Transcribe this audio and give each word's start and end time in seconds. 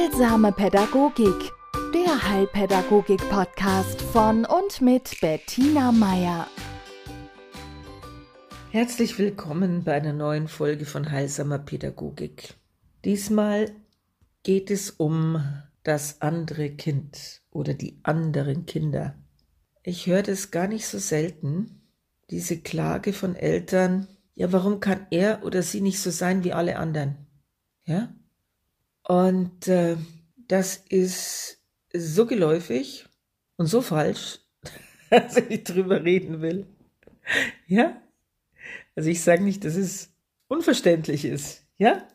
Heilsame 0.00 0.50
Pädagogik, 0.50 1.52
der 1.92 2.30
Heilpädagogik-Podcast 2.30 4.00
von 4.00 4.46
und 4.46 4.80
mit 4.80 5.20
Bettina 5.20 5.92
Meier. 5.92 6.46
Herzlich 8.70 9.18
willkommen 9.18 9.84
bei 9.84 9.92
einer 9.92 10.14
neuen 10.14 10.48
Folge 10.48 10.86
von 10.86 11.10
Heilsamer 11.10 11.58
Pädagogik. 11.58 12.54
Diesmal 13.04 13.72
geht 14.42 14.70
es 14.70 14.90
um 14.90 15.44
das 15.82 16.22
andere 16.22 16.70
Kind 16.70 17.42
oder 17.50 17.74
die 17.74 17.98
anderen 18.02 18.64
Kinder. 18.64 19.16
Ich 19.82 20.06
höre 20.06 20.22
das 20.22 20.50
gar 20.50 20.66
nicht 20.66 20.86
so 20.86 20.98
selten, 20.98 21.82
diese 22.30 22.56
Klage 22.58 23.12
von 23.12 23.36
Eltern, 23.36 24.06
ja, 24.34 24.50
warum 24.50 24.80
kann 24.80 25.06
er 25.10 25.44
oder 25.44 25.62
sie 25.62 25.82
nicht 25.82 26.00
so 26.00 26.10
sein 26.10 26.42
wie 26.42 26.54
alle 26.54 26.78
anderen? 26.78 27.26
Ja? 27.84 28.14
Und 29.10 29.66
äh, 29.66 29.96
das 30.46 30.76
ist 30.88 31.58
so 31.92 32.26
geläufig 32.26 33.06
und 33.56 33.66
so 33.66 33.82
falsch, 33.82 34.38
dass 35.10 35.36
ich 35.36 35.48
nicht 35.48 35.68
drüber 35.68 36.04
reden 36.04 36.42
will. 36.42 36.64
Ja? 37.66 38.00
Also 38.94 39.10
ich 39.10 39.20
sage 39.20 39.42
nicht, 39.42 39.64
dass 39.64 39.74
es 39.74 40.12
unverständlich 40.46 41.24
ist. 41.24 41.66
Ja? 41.76 42.06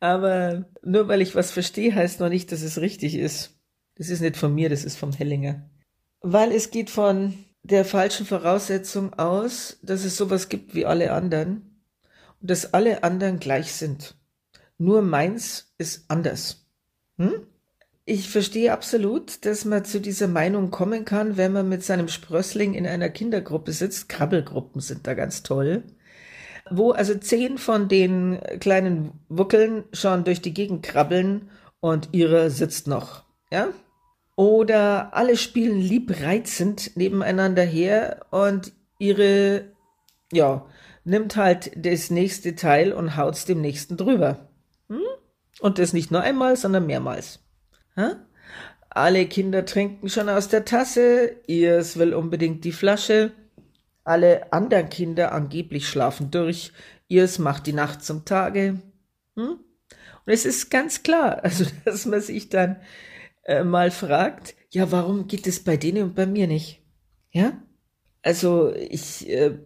Aber 0.00 0.68
nur 0.82 1.06
weil 1.06 1.22
ich 1.22 1.36
was 1.36 1.52
verstehe, 1.52 1.94
heißt 1.94 2.18
noch 2.18 2.30
nicht, 2.30 2.50
dass 2.50 2.62
es 2.62 2.80
richtig 2.80 3.14
ist. 3.14 3.56
Das 3.94 4.08
ist 4.08 4.20
nicht 4.20 4.36
von 4.36 4.52
mir, 4.52 4.68
das 4.68 4.84
ist 4.84 4.98
vom 4.98 5.12
Hellinger. 5.12 5.70
Weil 6.20 6.50
es 6.50 6.72
geht 6.72 6.90
von 6.90 7.44
der 7.62 7.84
falschen 7.84 8.26
Voraussetzung 8.26 9.14
aus, 9.14 9.78
dass 9.82 10.04
es 10.04 10.16
sowas 10.16 10.48
gibt 10.48 10.74
wie 10.74 10.84
alle 10.84 11.12
anderen 11.12 11.80
und 12.40 12.50
dass 12.50 12.74
alle 12.74 13.04
anderen 13.04 13.38
gleich 13.38 13.72
sind. 13.72 14.16
Nur 14.78 15.02
meins 15.02 15.72
ist 15.78 16.04
anders. 16.08 16.66
Hm? 17.16 17.46
Ich 18.06 18.28
verstehe 18.28 18.72
absolut, 18.72 19.46
dass 19.46 19.64
man 19.64 19.84
zu 19.84 20.00
dieser 20.00 20.28
Meinung 20.28 20.70
kommen 20.70 21.06
kann, 21.06 21.38
wenn 21.38 21.52
man 21.52 21.68
mit 21.68 21.82
seinem 21.82 22.08
Sprössling 22.08 22.74
in 22.74 22.86
einer 22.86 23.08
Kindergruppe 23.08 23.72
sitzt. 23.72 24.10
Krabbelgruppen 24.10 24.82
sind 24.82 25.06
da 25.06 25.14
ganz 25.14 25.42
toll. 25.42 25.84
Wo 26.70 26.90
also 26.90 27.14
zehn 27.14 27.56
von 27.56 27.88
den 27.88 28.40
kleinen 28.60 29.12
Wuckeln 29.28 29.84
schon 29.92 30.24
durch 30.24 30.42
die 30.42 30.52
Gegend 30.52 30.82
krabbeln 30.82 31.50
und 31.80 32.10
ihre 32.12 32.50
sitzt 32.50 32.88
noch. 32.88 33.24
Ja? 33.50 33.68
Oder 34.36 35.14
alle 35.14 35.36
spielen 35.36 35.80
liebreizend 35.80 36.96
nebeneinander 36.96 37.62
her 37.62 38.26
und 38.30 38.72
ihre, 38.98 39.72
ja, 40.32 40.66
nimmt 41.04 41.36
halt 41.36 41.72
das 41.76 42.10
nächste 42.10 42.54
Teil 42.54 42.92
und 42.92 43.16
haut's 43.16 43.44
dem 43.44 43.60
nächsten 43.60 43.96
drüber. 43.96 44.48
Hm? 44.94 45.02
Und 45.60 45.78
das 45.78 45.92
nicht 45.92 46.10
nur 46.10 46.20
einmal, 46.20 46.56
sondern 46.56 46.86
mehrmals. 46.86 47.40
Alle 48.90 49.26
Kinder 49.26 49.64
trinken 49.64 50.08
schon 50.08 50.28
aus 50.28 50.48
der 50.48 50.64
Tasse, 50.64 51.36
ihrs 51.46 51.96
will 51.98 52.14
unbedingt 52.14 52.64
die 52.64 52.72
Flasche. 52.72 53.32
Alle 54.04 54.52
anderen 54.52 54.90
Kinder 54.90 55.32
angeblich 55.32 55.88
schlafen 55.88 56.30
durch, 56.30 56.72
ihrs 57.08 57.38
macht 57.38 57.66
die 57.66 57.72
Nacht 57.72 58.04
zum 58.04 58.24
Tage. 58.24 58.80
Hm? 59.36 59.58
Und 60.26 60.32
es 60.32 60.44
ist 60.44 60.70
ganz 60.70 61.02
klar, 61.02 61.40
also 61.44 61.64
dass 61.84 62.06
man 62.06 62.20
sich 62.20 62.48
dann 62.48 62.76
äh, 63.44 63.64
mal 63.64 63.90
fragt, 63.90 64.54
ja, 64.70 64.90
warum 64.90 65.28
geht 65.28 65.46
es 65.46 65.62
bei 65.62 65.76
denen 65.76 66.02
und 66.02 66.14
bei 66.14 66.26
mir 66.26 66.46
nicht? 66.46 66.82
Ja? 67.30 67.62
Also 68.22 68.74
ich 68.74 69.28
äh, 69.28 69.58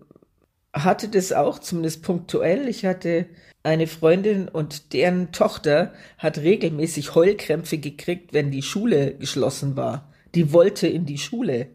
hatte 0.73 1.09
das 1.09 1.33
auch, 1.33 1.59
zumindest 1.59 2.03
punktuell. 2.03 2.69
Ich 2.69 2.84
hatte 2.84 3.27
eine 3.62 3.87
Freundin 3.87 4.48
und 4.48 4.92
deren 4.92 5.33
Tochter 5.33 5.92
hat 6.17 6.39
regelmäßig 6.39 7.14
Heulkrämpfe 7.14 7.78
gekriegt, 7.78 8.33
wenn 8.33 8.50
die 8.50 8.62
Schule 8.62 9.15
geschlossen 9.15 9.77
war. 9.77 10.12
Die 10.34 10.53
wollte 10.53 10.87
in 10.87 11.06
die 11.06 11.19
Schule. 11.19 11.69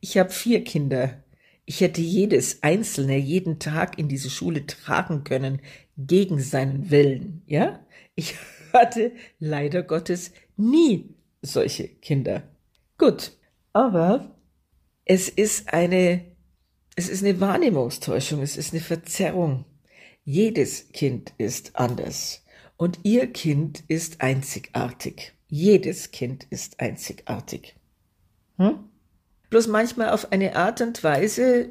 Ich 0.00 0.18
habe 0.18 0.30
vier 0.30 0.64
Kinder. 0.64 1.22
Ich 1.64 1.80
hätte 1.80 2.00
jedes 2.00 2.62
einzelne 2.62 3.16
jeden 3.16 3.58
Tag 3.58 3.98
in 3.98 4.08
diese 4.08 4.30
Schule 4.30 4.66
tragen 4.66 5.24
können, 5.24 5.60
gegen 5.96 6.40
seinen 6.40 6.90
Willen, 6.90 7.42
ja? 7.46 7.80
Ich 8.14 8.34
hatte 8.72 9.12
leider 9.38 9.82
Gottes 9.82 10.32
nie 10.56 11.14
solche 11.42 11.88
Kinder. 11.88 12.42
Gut, 12.98 13.32
aber 13.72 14.36
es 15.04 15.28
ist 15.28 15.72
eine, 15.72 16.24
es 16.94 17.08
ist 17.08 17.24
eine 17.24 17.40
Wahrnehmungstäuschung, 17.40 18.42
es 18.42 18.56
ist 18.56 18.72
eine 18.72 18.82
Verzerrung. 18.82 19.64
Jedes 20.28 20.88
Kind 20.88 21.32
ist 21.38 21.76
anders 21.76 22.42
und 22.76 22.98
ihr 23.04 23.32
Kind 23.32 23.84
ist 23.86 24.22
einzigartig. 24.22 25.34
Jedes 25.46 26.10
Kind 26.10 26.48
ist 26.50 26.80
einzigartig. 26.80 27.76
Hm? 28.56 28.90
Bloß 29.50 29.68
manchmal 29.68 30.10
auf 30.10 30.32
eine 30.32 30.56
Art 30.56 30.80
und 30.80 31.04
Weise, 31.04 31.70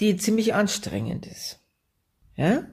die 0.00 0.16
ziemlich 0.16 0.54
anstrengend 0.54 1.26
ist. 1.26 1.60
Ja? 2.36 2.64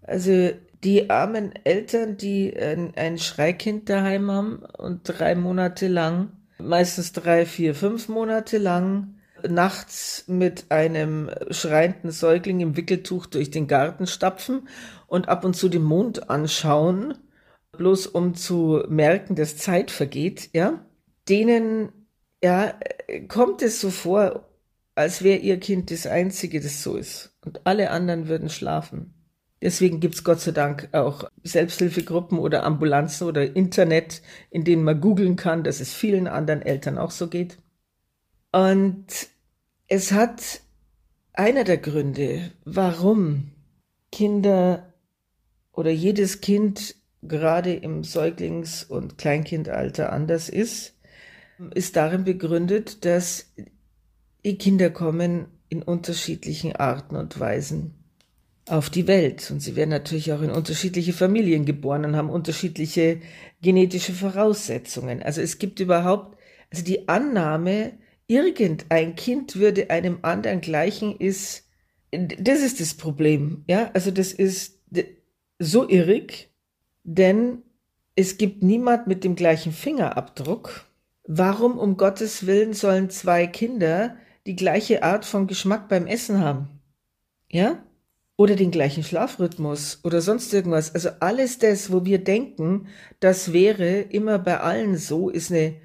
Also 0.00 0.52
die 0.82 1.10
armen 1.10 1.52
Eltern, 1.64 2.16
die 2.16 2.56
ein, 2.56 2.94
ein 2.96 3.18
Schreikind 3.18 3.90
daheim 3.90 4.30
haben 4.30 4.62
und 4.78 5.02
drei 5.04 5.34
Monate 5.34 5.88
lang, 5.88 6.32
meistens 6.56 7.12
drei, 7.12 7.44
vier, 7.44 7.74
fünf 7.74 8.08
Monate 8.08 8.56
lang, 8.56 9.13
nachts 9.48 10.24
mit 10.26 10.66
einem 10.70 11.30
schreienden 11.50 12.10
Säugling 12.10 12.60
im 12.60 12.76
Wickeltuch 12.76 13.26
durch 13.26 13.50
den 13.50 13.66
Garten 13.66 14.06
stapfen 14.06 14.68
und 15.06 15.28
ab 15.28 15.44
und 15.44 15.54
zu 15.54 15.68
den 15.68 15.82
Mond 15.82 16.30
anschauen, 16.30 17.14
bloß 17.72 18.06
um 18.06 18.34
zu 18.34 18.84
merken, 18.88 19.34
dass 19.34 19.56
Zeit 19.56 19.90
vergeht, 19.90 20.50
ja, 20.52 20.84
denen, 21.28 21.92
ja, 22.42 22.74
kommt 23.28 23.62
es 23.62 23.80
so 23.80 23.90
vor, 23.90 24.48
als 24.94 25.22
wäre 25.22 25.38
ihr 25.38 25.58
Kind 25.58 25.90
das 25.90 26.06
Einzige, 26.06 26.60
das 26.60 26.82
so 26.82 26.96
ist. 26.96 27.36
Und 27.44 27.60
alle 27.64 27.90
anderen 27.90 28.28
würden 28.28 28.48
schlafen. 28.48 29.14
Deswegen 29.60 29.98
gibt's 29.98 30.24
Gott 30.24 30.40
sei 30.40 30.52
Dank 30.52 30.90
auch 30.92 31.24
Selbsthilfegruppen 31.42 32.38
oder 32.38 32.64
Ambulanzen 32.64 33.26
oder 33.26 33.56
Internet, 33.56 34.20
in 34.50 34.64
denen 34.64 34.84
man 34.84 35.00
googeln 35.00 35.36
kann, 35.36 35.64
dass 35.64 35.80
es 35.80 35.94
vielen 35.94 36.28
anderen 36.28 36.60
Eltern 36.60 36.98
auch 36.98 37.10
so 37.10 37.28
geht. 37.28 37.58
Und 38.52 39.06
es 39.88 40.12
hat 40.12 40.60
einer 41.32 41.64
der 41.64 41.78
Gründe, 41.78 42.52
warum 42.64 43.50
Kinder 44.12 44.94
oder 45.72 45.90
jedes 45.90 46.40
Kind 46.40 46.94
gerade 47.22 47.74
im 47.74 48.02
Säuglings- 48.04 48.84
und 48.84 49.18
Kleinkindalter 49.18 50.12
anders 50.12 50.48
ist, 50.48 50.94
ist 51.74 51.96
darin 51.96 52.24
begründet, 52.24 53.04
dass 53.04 53.52
die 54.44 54.58
Kinder 54.58 54.90
kommen 54.90 55.46
in 55.68 55.82
unterschiedlichen 55.82 56.76
Arten 56.76 57.16
und 57.16 57.40
Weisen 57.40 57.94
auf 58.68 58.90
die 58.90 59.06
Welt. 59.06 59.50
Und 59.50 59.60
sie 59.60 59.76
werden 59.76 59.90
natürlich 59.90 60.32
auch 60.32 60.42
in 60.42 60.50
unterschiedliche 60.50 61.12
Familien 61.12 61.64
geboren 61.64 62.04
und 62.04 62.16
haben 62.16 62.30
unterschiedliche 62.30 63.20
genetische 63.62 64.12
Voraussetzungen. 64.12 65.22
Also 65.22 65.40
es 65.40 65.58
gibt 65.58 65.80
überhaupt, 65.80 66.36
also 66.70 66.84
die 66.84 67.08
Annahme, 67.08 67.94
irgendein 68.26 69.16
Kind 69.16 69.56
würde 69.56 69.90
einem 69.90 70.18
anderen 70.22 70.60
gleichen, 70.60 71.16
ist, 71.18 71.64
das 72.10 72.60
ist 72.60 72.80
das 72.80 72.94
Problem. 72.94 73.64
Ja, 73.68 73.90
also 73.94 74.10
das 74.10 74.32
ist 74.32 74.80
so 75.58 75.88
irrig, 75.88 76.50
denn 77.02 77.62
es 78.16 78.38
gibt 78.38 78.62
niemand 78.62 79.06
mit 79.06 79.24
dem 79.24 79.34
gleichen 79.34 79.72
Fingerabdruck. 79.72 80.86
Warum 81.26 81.78
um 81.78 81.96
Gottes 81.96 82.46
Willen 82.46 82.74
sollen 82.74 83.10
zwei 83.10 83.46
Kinder 83.46 84.16
die 84.46 84.56
gleiche 84.56 85.02
Art 85.02 85.24
von 85.24 85.46
Geschmack 85.46 85.88
beim 85.88 86.06
Essen 86.06 86.40
haben? 86.40 86.68
Ja? 87.50 87.82
oder 88.36 88.56
den 88.56 88.70
gleichen 88.70 89.04
Schlafrhythmus 89.04 90.00
oder 90.02 90.20
sonst 90.20 90.52
irgendwas. 90.52 90.94
Also 90.94 91.10
alles 91.20 91.58
das, 91.58 91.92
wo 91.92 92.04
wir 92.04 92.18
denken, 92.18 92.88
das 93.20 93.52
wäre 93.52 94.00
immer 94.00 94.38
bei 94.38 94.60
allen 94.60 94.96
so, 94.96 95.28
ist 95.30 95.52
eine 95.52 95.76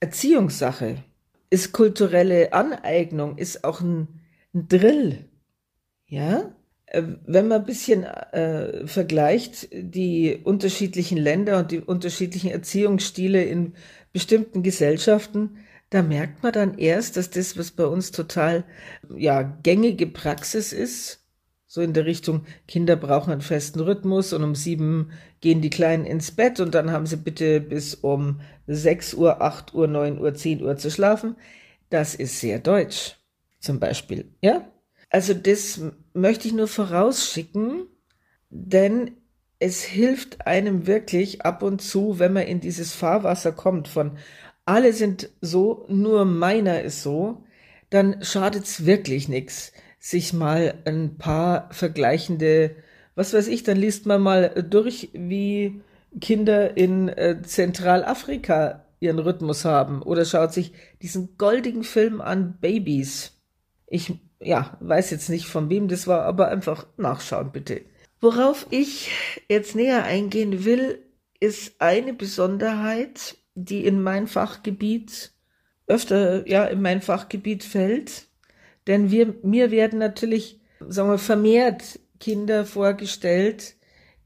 Erziehungssache, 0.00 1.04
ist 1.50 1.72
kulturelle 1.72 2.52
Aneignung, 2.52 3.38
ist 3.38 3.64
auch 3.64 3.80
ein, 3.80 4.20
ein 4.54 4.68
Drill. 4.68 5.28
Ja? 6.06 6.54
Äh, 6.86 7.02
wenn 7.26 7.48
man 7.48 7.60
ein 7.60 7.66
bisschen 7.66 8.04
äh, 8.04 8.86
vergleicht, 8.86 9.68
die 9.72 10.40
unterschiedlichen 10.42 11.18
Länder 11.18 11.58
und 11.58 11.70
die 11.70 11.80
unterschiedlichen 11.80 12.50
Erziehungsstile 12.50 13.44
in 13.44 13.74
bestimmten 14.12 14.62
Gesellschaften, 14.62 15.58
da 15.90 16.02
merkt 16.02 16.42
man 16.42 16.52
dann 16.52 16.78
erst, 16.78 17.16
dass 17.16 17.30
das, 17.30 17.56
was 17.56 17.70
bei 17.70 17.86
uns 17.86 18.10
total 18.10 18.64
ja 19.16 19.42
gängige 19.42 20.06
Praxis 20.06 20.72
ist, 20.72 21.25
so 21.76 21.82
in 21.82 21.92
der 21.92 22.06
Richtung, 22.06 22.46
Kinder 22.66 22.96
brauchen 22.96 23.30
einen 23.30 23.42
festen 23.42 23.80
Rhythmus 23.80 24.32
und 24.32 24.42
um 24.42 24.54
sieben 24.54 25.10
gehen 25.42 25.60
die 25.60 25.68
Kleinen 25.68 26.06
ins 26.06 26.30
Bett 26.30 26.58
und 26.58 26.74
dann 26.74 26.90
haben 26.90 27.04
sie 27.04 27.18
bitte 27.18 27.60
bis 27.60 27.94
um 27.94 28.40
sechs 28.66 29.12
Uhr, 29.12 29.42
acht 29.42 29.74
Uhr, 29.74 29.86
neun 29.86 30.18
Uhr, 30.18 30.32
zehn 30.32 30.62
Uhr 30.62 30.78
zu 30.78 30.90
schlafen. 30.90 31.36
Das 31.90 32.14
ist 32.14 32.40
sehr 32.40 32.60
deutsch, 32.60 33.18
zum 33.60 33.78
Beispiel. 33.78 34.32
Ja? 34.40 34.72
Also 35.10 35.34
das 35.34 35.82
möchte 36.14 36.48
ich 36.48 36.54
nur 36.54 36.66
vorausschicken, 36.66 37.88
denn 38.48 39.10
es 39.58 39.82
hilft 39.82 40.46
einem 40.46 40.86
wirklich 40.86 41.42
ab 41.42 41.62
und 41.62 41.82
zu, 41.82 42.18
wenn 42.18 42.32
man 42.32 42.44
in 42.46 42.60
dieses 42.60 42.94
Fahrwasser 42.94 43.52
kommt 43.52 43.86
von 43.86 44.16
alle 44.64 44.94
sind 44.94 45.28
so, 45.42 45.84
nur 45.88 46.24
meiner 46.24 46.80
ist 46.80 47.02
so, 47.02 47.44
dann 47.90 48.24
schadet's 48.24 48.86
wirklich 48.86 49.28
nichts, 49.28 49.72
sich 50.06 50.32
mal 50.32 50.74
ein 50.84 51.18
paar 51.18 51.68
vergleichende, 51.72 52.76
was 53.16 53.34
weiß 53.34 53.48
ich, 53.48 53.64
dann 53.64 53.76
liest 53.76 54.06
man 54.06 54.22
mal 54.22 54.50
durch, 54.70 55.08
wie 55.14 55.80
Kinder 56.20 56.76
in 56.76 57.08
äh, 57.08 57.42
Zentralafrika 57.42 58.84
ihren 59.00 59.18
Rhythmus 59.18 59.64
haben 59.64 60.02
oder 60.02 60.24
schaut 60.24 60.52
sich 60.52 60.72
diesen 61.02 61.36
goldigen 61.38 61.82
Film 61.82 62.20
an 62.20 62.56
Babies. 62.60 63.32
Ich 63.88 64.14
ja, 64.38 64.76
weiß 64.78 65.10
jetzt 65.10 65.28
nicht 65.28 65.46
von 65.46 65.70
wem 65.70 65.88
das 65.88 66.06
war, 66.06 66.22
aber 66.22 66.48
einfach 66.48 66.86
nachschauen 66.96 67.50
bitte. 67.50 67.80
Worauf 68.20 68.68
ich 68.70 69.10
jetzt 69.48 69.74
näher 69.74 70.04
eingehen 70.04 70.64
will, 70.64 71.02
ist 71.40 71.80
eine 71.80 72.14
Besonderheit, 72.14 73.36
die 73.56 73.84
in 73.84 74.00
mein 74.02 74.28
Fachgebiet 74.28 75.32
öfter 75.88 76.46
ja 76.48 76.64
in 76.66 76.80
mein 76.80 77.02
Fachgebiet 77.02 77.64
fällt, 77.64 78.25
denn 78.86 79.10
wir 79.10 79.34
mir 79.42 79.70
werden 79.70 79.98
natürlich 79.98 80.60
sagen 80.88 81.10
wir 81.10 81.18
vermehrt 81.18 82.00
Kinder 82.20 82.64
vorgestellt, 82.64 83.76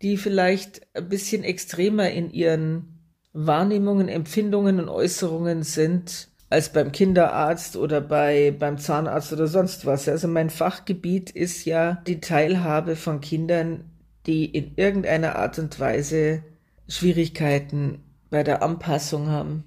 die 0.02 0.16
vielleicht 0.16 0.86
ein 0.94 1.08
bisschen 1.08 1.44
extremer 1.44 2.10
in 2.10 2.30
ihren 2.30 3.00
Wahrnehmungen, 3.32 4.08
Empfindungen 4.08 4.80
und 4.80 4.88
Äußerungen 4.88 5.62
sind 5.62 6.28
als 6.48 6.72
beim 6.72 6.90
Kinderarzt 6.90 7.76
oder 7.76 8.00
bei, 8.00 8.52
beim 8.58 8.76
Zahnarzt 8.76 9.32
oder 9.32 9.46
sonst 9.46 9.86
was. 9.86 10.08
Also 10.08 10.26
mein 10.26 10.50
Fachgebiet 10.50 11.30
ist 11.30 11.64
ja 11.64 12.02
die 12.06 12.20
Teilhabe 12.20 12.96
von 12.96 13.20
Kindern, 13.20 13.84
die 14.26 14.46
in 14.46 14.72
irgendeiner 14.74 15.36
Art 15.36 15.58
und 15.60 15.78
Weise 15.78 16.42
Schwierigkeiten 16.88 18.02
bei 18.30 18.42
der 18.42 18.64
Anpassung 18.64 19.28
haben 19.28 19.64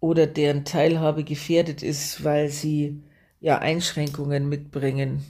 oder 0.00 0.26
deren 0.26 0.66
Teilhabe 0.66 1.24
gefährdet 1.24 1.82
ist, 1.82 2.24
weil 2.24 2.50
sie 2.50 3.02
ja 3.40 3.58
Einschränkungen 3.58 4.48
mitbringen. 4.48 5.24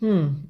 Hm. 0.00 0.48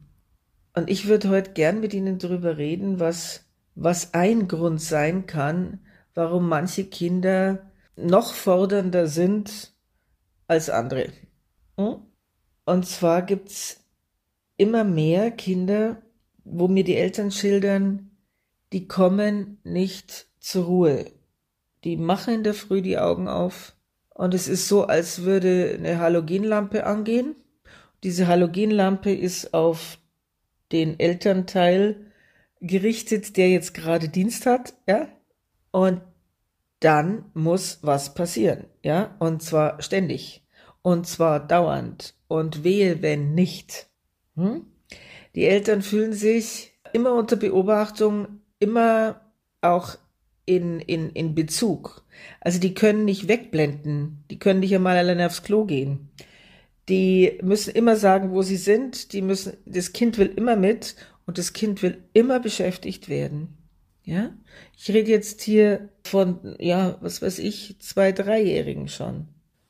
Und 0.74 0.90
ich 0.90 1.06
würde 1.06 1.28
heute 1.28 1.52
gern 1.52 1.80
mit 1.80 1.94
Ihnen 1.94 2.18
darüber 2.18 2.56
reden, 2.56 2.98
was, 2.98 3.44
was 3.74 4.14
ein 4.14 4.48
Grund 4.48 4.80
sein 4.80 5.26
kann, 5.26 5.80
warum 6.14 6.48
manche 6.48 6.84
Kinder 6.84 7.70
noch 7.96 8.34
fordernder 8.34 9.06
sind 9.06 9.72
als 10.46 10.70
andere. 10.70 11.12
Hm? 11.78 11.96
Und 12.64 12.86
zwar 12.86 13.22
gibt's 13.22 13.84
immer 14.56 14.84
mehr 14.84 15.30
Kinder, 15.30 16.02
wo 16.44 16.68
mir 16.68 16.84
die 16.84 16.96
Eltern 16.96 17.30
schildern, 17.30 18.10
die 18.72 18.88
kommen 18.88 19.58
nicht 19.64 20.26
zur 20.40 20.64
Ruhe. 20.64 21.12
Die 21.84 21.96
machen 21.96 22.34
in 22.34 22.44
der 22.44 22.54
Früh 22.54 22.82
die 22.82 22.98
Augen 22.98 23.28
auf 23.28 23.76
und 24.14 24.32
es 24.32 24.48
ist 24.48 24.68
so, 24.68 24.84
als 24.84 25.22
würde 25.22 25.74
eine 25.78 25.98
Halogenlampe 25.98 26.86
angehen. 26.86 27.36
Diese 28.02 28.26
Halogenlampe 28.26 29.12
ist 29.12 29.52
auf 29.52 29.98
den 30.72 30.98
Elternteil 30.98 32.12
gerichtet, 32.60 33.36
der 33.36 33.50
jetzt 33.50 33.74
gerade 33.74 34.08
Dienst 34.08 34.46
hat, 34.46 34.74
ja. 34.88 35.08
Und 35.70 36.00
dann 36.80 37.26
muss 37.34 37.80
was 37.82 38.14
passieren, 38.14 38.66
ja, 38.82 39.16
und 39.18 39.42
zwar 39.42 39.82
ständig 39.82 40.44
und 40.84 41.06
zwar 41.06 41.40
dauernd 41.40 42.14
und 42.28 42.62
wehe, 42.62 43.00
wenn 43.00 43.34
nicht. 43.34 43.88
Hm? 44.36 44.66
Die 45.34 45.46
Eltern 45.46 45.80
fühlen 45.82 46.12
sich 46.12 46.78
immer 46.92 47.14
unter 47.14 47.36
Beobachtung, 47.36 48.40
immer 48.58 49.22
auch 49.62 49.96
in, 50.46 50.80
in, 50.80 51.10
in 51.10 51.34
Bezug. 51.34 52.04
Also 52.40 52.58
die 52.60 52.74
können 52.74 53.04
nicht 53.04 53.28
wegblenden, 53.28 54.24
die 54.30 54.38
können 54.38 54.60
nicht 54.60 54.74
einmal 54.74 54.96
alleine 54.96 55.26
aufs 55.26 55.42
Klo 55.42 55.64
gehen. 55.64 56.10
Die 56.88 57.38
müssen 57.42 57.74
immer 57.74 57.96
sagen, 57.96 58.30
wo 58.32 58.42
sie 58.42 58.56
sind, 58.56 59.12
die 59.12 59.22
müssen, 59.22 59.56
das 59.64 59.92
Kind 59.92 60.18
will 60.18 60.32
immer 60.36 60.56
mit 60.56 60.96
und 61.26 61.38
das 61.38 61.52
Kind 61.52 61.82
will 61.82 62.04
immer 62.12 62.40
beschäftigt 62.40 63.08
werden. 63.08 63.56
Ja, 64.04 64.34
ich 64.76 64.90
rede 64.90 65.10
jetzt 65.10 65.40
hier 65.40 65.88
von, 66.04 66.56
ja, 66.58 66.98
was 67.00 67.22
weiß 67.22 67.38
ich, 67.38 67.80
zwei, 67.80 68.12
dreijährigen 68.12 68.88
schon. 68.88 69.28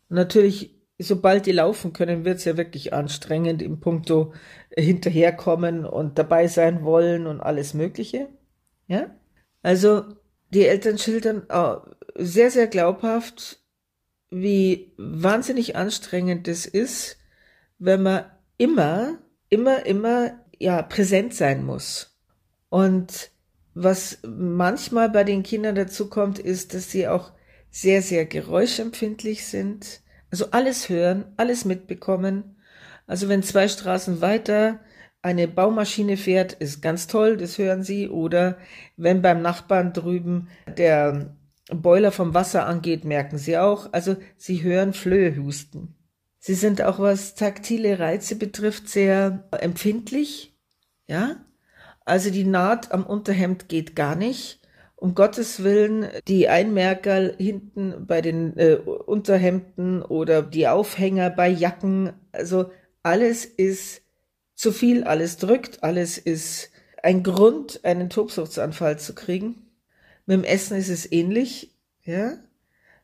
Und 0.08 0.16
natürlich, 0.16 0.74
sobald 0.98 1.46
die 1.46 1.52
laufen 1.52 1.92
können, 1.92 2.24
wird's 2.24 2.44
ja 2.44 2.56
wirklich 2.56 2.92
anstrengend 2.92 3.62
im 3.62 3.78
Punkto 3.78 4.34
hinterherkommen 4.76 5.86
und 5.86 6.18
dabei 6.18 6.48
sein 6.48 6.82
wollen 6.82 7.28
und 7.28 7.40
alles 7.40 7.74
Mögliche. 7.74 8.28
Ja, 8.88 9.14
also 9.62 10.02
die 10.50 10.66
Eltern 10.66 10.98
schildern 10.98 11.46
sehr, 12.16 12.50
sehr 12.50 12.66
glaubhaft, 12.66 13.60
wie 14.30 14.92
wahnsinnig 14.96 15.76
anstrengend 15.76 16.48
es 16.48 16.66
ist, 16.66 17.18
wenn 17.78 18.02
man 18.02 18.24
immer, 18.56 19.18
immer, 19.48 19.86
immer, 19.86 20.38
ja, 20.58 20.82
präsent 20.82 21.34
sein 21.34 21.64
muss. 21.64 22.16
Und 22.68 23.30
was 23.74 24.18
manchmal 24.26 25.10
bei 25.10 25.24
den 25.24 25.42
Kindern 25.42 25.74
dazu 25.74 26.08
kommt, 26.08 26.38
ist, 26.38 26.74
dass 26.74 26.90
sie 26.90 27.08
auch 27.08 27.32
sehr, 27.70 28.02
sehr 28.02 28.24
geräuschempfindlich 28.24 29.46
sind. 29.46 30.00
Also 30.30 30.50
alles 30.52 30.88
hören, 30.88 31.24
alles 31.36 31.64
mitbekommen. 31.64 32.56
Also 33.06 33.28
wenn 33.28 33.42
zwei 33.42 33.68
Straßen 33.68 34.20
weiter 34.20 34.80
eine 35.24 35.48
Baumaschine 35.48 36.18
fährt, 36.18 36.52
ist 36.52 36.82
ganz 36.82 37.06
toll, 37.06 37.38
das 37.38 37.56
hören 37.56 37.82
sie. 37.82 38.10
Oder 38.10 38.58
wenn 38.98 39.22
beim 39.22 39.40
Nachbarn 39.40 39.94
drüben 39.94 40.48
der 40.76 41.34
Boiler 41.70 42.12
vom 42.12 42.34
Wasser 42.34 42.66
angeht, 42.66 43.06
merken 43.06 43.38
sie 43.38 43.56
auch. 43.56 43.90
Also 43.92 44.16
sie 44.36 44.62
hören 44.62 44.92
Flöhe 44.92 45.34
husten. 45.36 45.94
Sie 46.38 46.54
sind 46.54 46.82
auch, 46.82 46.98
was 46.98 47.34
taktile 47.34 47.98
Reize 47.98 48.36
betrifft, 48.36 48.90
sehr 48.90 49.48
empfindlich. 49.50 50.54
Ja, 51.08 51.36
also 52.04 52.28
die 52.28 52.44
Naht 52.44 52.92
am 52.92 53.06
Unterhemd 53.06 53.70
geht 53.70 53.96
gar 53.96 54.16
nicht. 54.16 54.60
Um 54.94 55.14
Gottes 55.14 55.64
Willen, 55.64 56.06
die 56.28 56.50
Einmerker 56.50 57.32
hinten 57.38 58.06
bei 58.06 58.20
den 58.20 58.58
äh, 58.58 58.74
Unterhemden 58.74 60.02
oder 60.02 60.42
die 60.42 60.68
Aufhänger 60.68 61.30
bei 61.30 61.48
Jacken, 61.48 62.12
also 62.32 62.70
alles 63.02 63.46
ist 63.46 64.03
zu 64.64 64.72
viel, 64.72 65.04
alles 65.04 65.36
drückt, 65.36 65.84
alles 65.84 66.16
ist 66.16 66.70
ein 67.02 67.22
Grund, 67.22 67.84
einen 67.84 68.08
Tobsuchtsanfall 68.08 68.98
zu 68.98 69.14
kriegen. 69.14 69.66
Mit 70.24 70.38
dem 70.38 70.44
Essen 70.44 70.78
ist 70.78 70.88
es 70.88 71.12
ähnlich, 71.12 71.76
ja. 72.02 72.38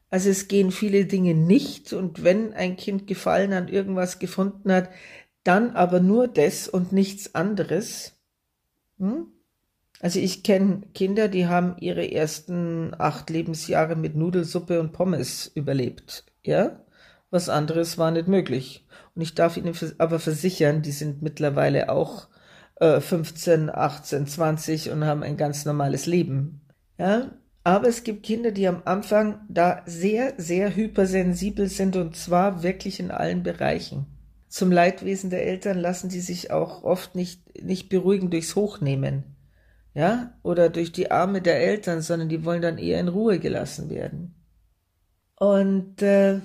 Also 0.08 0.30
es 0.30 0.48
gehen 0.48 0.70
viele 0.70 1.04
Dinge 1.04 1.34
nicht 1.34 1.92
und 1.92 2.24
wenn 2.24 2.54
ein 2.54 2.78
Kind 2.78 3.06
Gefallen 3.06 3.52
an 3.52 3.68
irgendwas 3.68 4.18
gefunden 4.18 4.72
hat, 4.72 4.88
dann 5.44 5.72
aber 5.76 6.00
nur 6.00 6.28
das 6.28 6.66
und 6.66 6.92
nichts 6.92 7.34
anderes. 7.34 8.14
Hm? 8.98 9.26
Also 10.00 10.18
ich 10.18 10.42
kenne 10.42 10.80
Kinder, 10.94 11.28
die 11.28 11.44
haben 11.44 11.76
ihre 11.78 12.10
ersten 12.10 12.94
acht 12.96 13.28
Lebensjahre 13.28 13.96
mit 13.96 14.16
Nudelsuppe 14.16 14.80
und 14.80 14.92
Pommes 14.92 15.52
überlebt. 15.54 16.24
Ja, 16.42 16.82
was 17.30 17.48
anderes 17.48 17.98
war 17.98 18.10
nicht 18.10 18.28
möglich. 18.28 18.86
Und 19.14 19.22
ich 19.22 19.34
darf 19.34 19.56
Ihnen 19.56 19.74
aber 19.98 20.18
versichern, 20.18 20.82
die 20.82 20.92
sind 20.92 21.22
mittlerweile 21.22 21.90
auch 21.90 22.28
äh, 22.76 23.00
15, 23.00 23.70
18, 23.70 24.26
20 24.26 24.90
und 24.90 25.04
haben 25.04 25.22
ein 25.22 25.36
ganz 25.36 25.64
normales 25.64 26.06
Leben. 26.06 26.60
Ja, 26.98 27.30
aber 27.62 27.88
es 27.88 28.04
gibt 28.04 28.24
Kinder, 28.24 28.52
die 28.52 28.66
am 28.66 28.82
Anfang 28.84 29.40
da 29.48 29.82
sehr, 29.86 30.34
sehr 30.38 30.74
hypersensibel 30.74 31.68
sind 31.68 31.96
und 31.96 32.16
zwar 32.16 32.62
wirklich 32.62 33.00
in 33.00 33.10
allen 33.10 33.42
Bereichen 33.42 34.06
zum 34.50 34.72
Leidwesen 34.72 35.30
der 35.30 35.46
Eltern 35.46 35.78
lassen 35.78 36.10
die 36.10 36.20
sich 36.20 36.50
auch 36.50 36.82
oft 36.82 37.14
nicht, 37.14 37.62
nicht 37.64 37.88
beruhigen 37.88 38.30
durchs 38.30 38.56
Hochnehmen, 38.56 39.36
ja, 39.94 40.34
oder 40.42 40.68
durch 40.68 40.90
die 40.90 41.10
Arme 41.12 41.40
der 41.40 41.60
Eltern, 41.60 42.02
sondern 42.02 42.28
die 42.28 42.44
wollen 42.44 42.60
dann 42.60 42.76
eher 42.76 42.98
in 42.98 43.08
Ruhe 43.08 43.38
gelassen 43.38 43.88
werden. 43.90 44.34
Und 45.36 46.02
äh, 46.02 46.40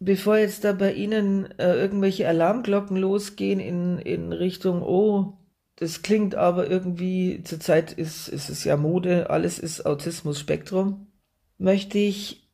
bevor 0.00 0.38
jetzt 0.38 0.64
da 0.64 0.72
bei 0.72 0.92
Ihnen 0.92 1.48
äh, 1.58 1.74
irgendwelche 1.74 2.26
Alarmglocken 2.26 2.96
losgehen 2.96 3.60
in, 3.60 3.98
in 3.98 4.32
Richtung, 4.32 4.82
oh, 4.82 5.34
das 5.76 6.02
klingt 6.02 6.34
aber 6.34 6.68
irgendwie, 6.68 7.42
zurzeit 7.44 7.92
ist, 7.92 8.28
ist 8.28 8.50
es 8.50 8.64
ja 8.64 8.76
Mode, 8.76 9.30
alles 9.30 9.58
ist 9.58 9.86
Autismus-Spektrum, 9.86 11.06
möchte 11.58 11.98
ich 11.98 12.48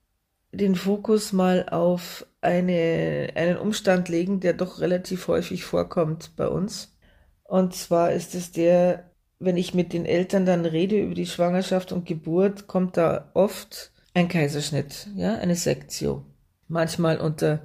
den 0.52 0.74
Fokus 0.74 1.32
mal 1.32 1.68
auf 1.68 2.26
eine, 2.40 3.30
einen 3.34 3.56
Umstand 3.56 4.08
legen, 4.08 4.40
der 4.40 4.52
doch 4.52 4.80
relativ 4.80 5.28
häufig 5.28 5.64
vorkommt 5.64 6.32
bei 6.36 6.48
uns. 6.48 6.96
Und 7.42 7.74
zwar 7.74 8.12
ist 8.12 8.34
es 8.34 8.52
der, 8.52 9.10
wenn 9.38 9.56
ich 9.56 9.74
mit 9.74 9.92
den 9.92 10.06
Eltern 10.06 10.46
dann 10.46 10.64
rede 10.64 11.00
über 11.00 11.14
die 11.14 11.26
Schwangerschaft 11.26 11.92
und 11.92 12.06
Geburt, 12.06 12.66
kommt 12.66 12.96
da 12.96 13.30
oft 13.34 13.92
ein 14.14 14.28
Kaiserschnitt, 14.28 15.08
ja, 15.14 15.36
eine 15.36 15.56
Sektio. 15.56 16.24
Manchmal 16.68 17.18
unter 17.18 17.62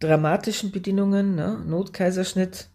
dramatischen 0.00 0.72
Bedingungen, 0.72 1.34
ne, 1.34 1.62
Notkaiserschnitt. 1.66 2.68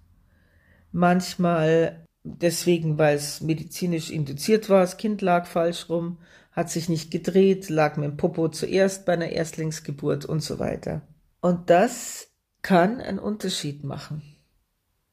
Manchmal 0.91 2.05
deswegen, 2.23 2.97
weil 2.97 3.17
es 3.17 3.41
medizinisch 3.41 4.09
induziert 4.09 4.69
war, 4.69 4.81
das 4.81 4.97
Kind 4.97 5.21
lag 5.21 5.45
falsch 5.45 5.89
rum, 5.89 6.17
hat 6.51 6.69
sich 6.69 6.87
nicht 6.87 7.11
gedreht, 7.11 7.69
lag 7.69 7.97
mit 7.97 8.05
dem 8.05 8.17
Popo 8.17 8.47
zuerst 8.47 9.05
bei 9.05 9.13
einer 9.13 9.29
Erstlingsgeburt 9.29 10.25
und 10.25 10.41
so 10.41 10.59
weiter. 10.59 11.01
Und 11.41 11.69
das 11.69 12.29
kann 12.61 13.01
einen 13.01 13.19
Unterschied 13.19 13.83
machen. 13.83 14.23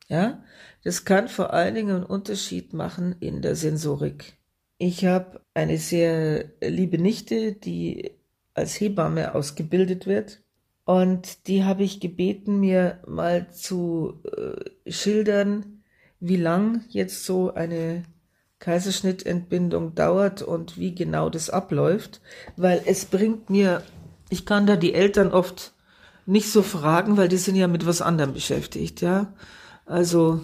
Ja, 0.09 0.43
das 0.85 1.05
kann 1.05 1.29
vor 1.29 1.53
allen 1.53 1.75
Dingen 1.75 1.97
einen 1.97 2.05
Unterschied 2.05 2.73
machen 2.73 3.17
in 3.21 3.43
der 3.43 3.57
Sensorik. 3.57 4.39
Ich 4.79 5.05
habe 5.05 5.41
eine 5.55 5.79
sehr 5.79 6.51
liebe 6.61 6.99
Nichte, 6.99 7.53
die 7.53 8.13
als 8.55 8.81
Hebamme 8.81 9.35
ausgebildet 9.35 10.07
wird. 10.07 10.42
Und 10.85 11.47
die 11.47 11.65
habe 11.65 11.85
ich 11.85 12.01
gebeten, 12.01 12.59
mir 12.59 13.01
mal 13.07 13.51
zu 13.53 14.21
äh, 14.37 14.91
schildern, 14.91 15.83
wie 16.19 16.37
lang 16.37 16.83
jetzt 16.89 17.25
so 17.25 17.55
eine 17.55 18.05
Kaiserschnittentbindung 18.59 19.95
dauert 19.95 20.43
und 20.43 20.79
wie 20.79 20.95
genau 20.95 21.31
das 21.31 21.51
abläuft, 21.51 22.21
weil 22.57 22.81
es 22.87 23.05
bringt 23.05 23.51
mir, 23.51 23.83
ich 24.31 24.47
kann 24.47 24.67
da 24.67 24.77
die 24.77 24.95
Eltern 24.95 25.33
oft 25.33 25.73
nicht 26.27 26.51
so 26.51 26.63
fragen, 26.63 27.17
weil 27.17 27.29
die 27.29 27.39
sind 27.39 27.57
ja 27.57 27.67
mit 27.67 27.87
was 27.87 28.03
anderem 28.03 28.33
beschäftigt, 28.33 29.01
ja. 29.01 29.35
Also 29.85 30.41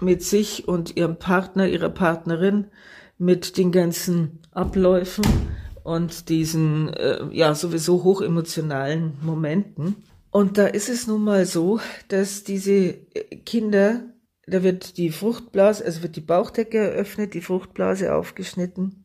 mit 0.00 0.22
sich 0.22 0.68
und 0.68 0.96
ihrem 0.96 1.16
Partner, 1.16 1.66
ihrer 1.66 1.88
Partnerin, 1.88 2.66
mit 3.16 3.56
den 3.56 3.72
ganzen 3.72 4.40
Abläufen 4.50 5.24
und 5.84 6.28
diesen 6.28 6.92
äh, 6.94 7.24
ja 7.32 7.54
sowieso 7.54 8.04
hochemotionalen 8.04 9.14
Momenten. 9.22 9.96
Und 10.30 10.56
da 10.56 10.66
ist 10.66 10.88
es 10.88 11.06
nun 11.06 11.24
mal 11.24 11.44
so, 11.44 11.80
dass 12.08 12.44
diese 12.44 12.94
Kinder, 13.44 14.00
da 14.46 14.62
wird 14.62 14.96
die 14.96 15.10
Fruchtblase, 15.10 15.84
also 15.84 16.02
wird 16.02 16.16
die 16.16 16.20
Bauchdecke 16.20 16.78
eröffnet, 16.78 17.34
die 17.34 17.42
Fruchtblase 17.42 18.14
aufgeschnitten 18.14 19.04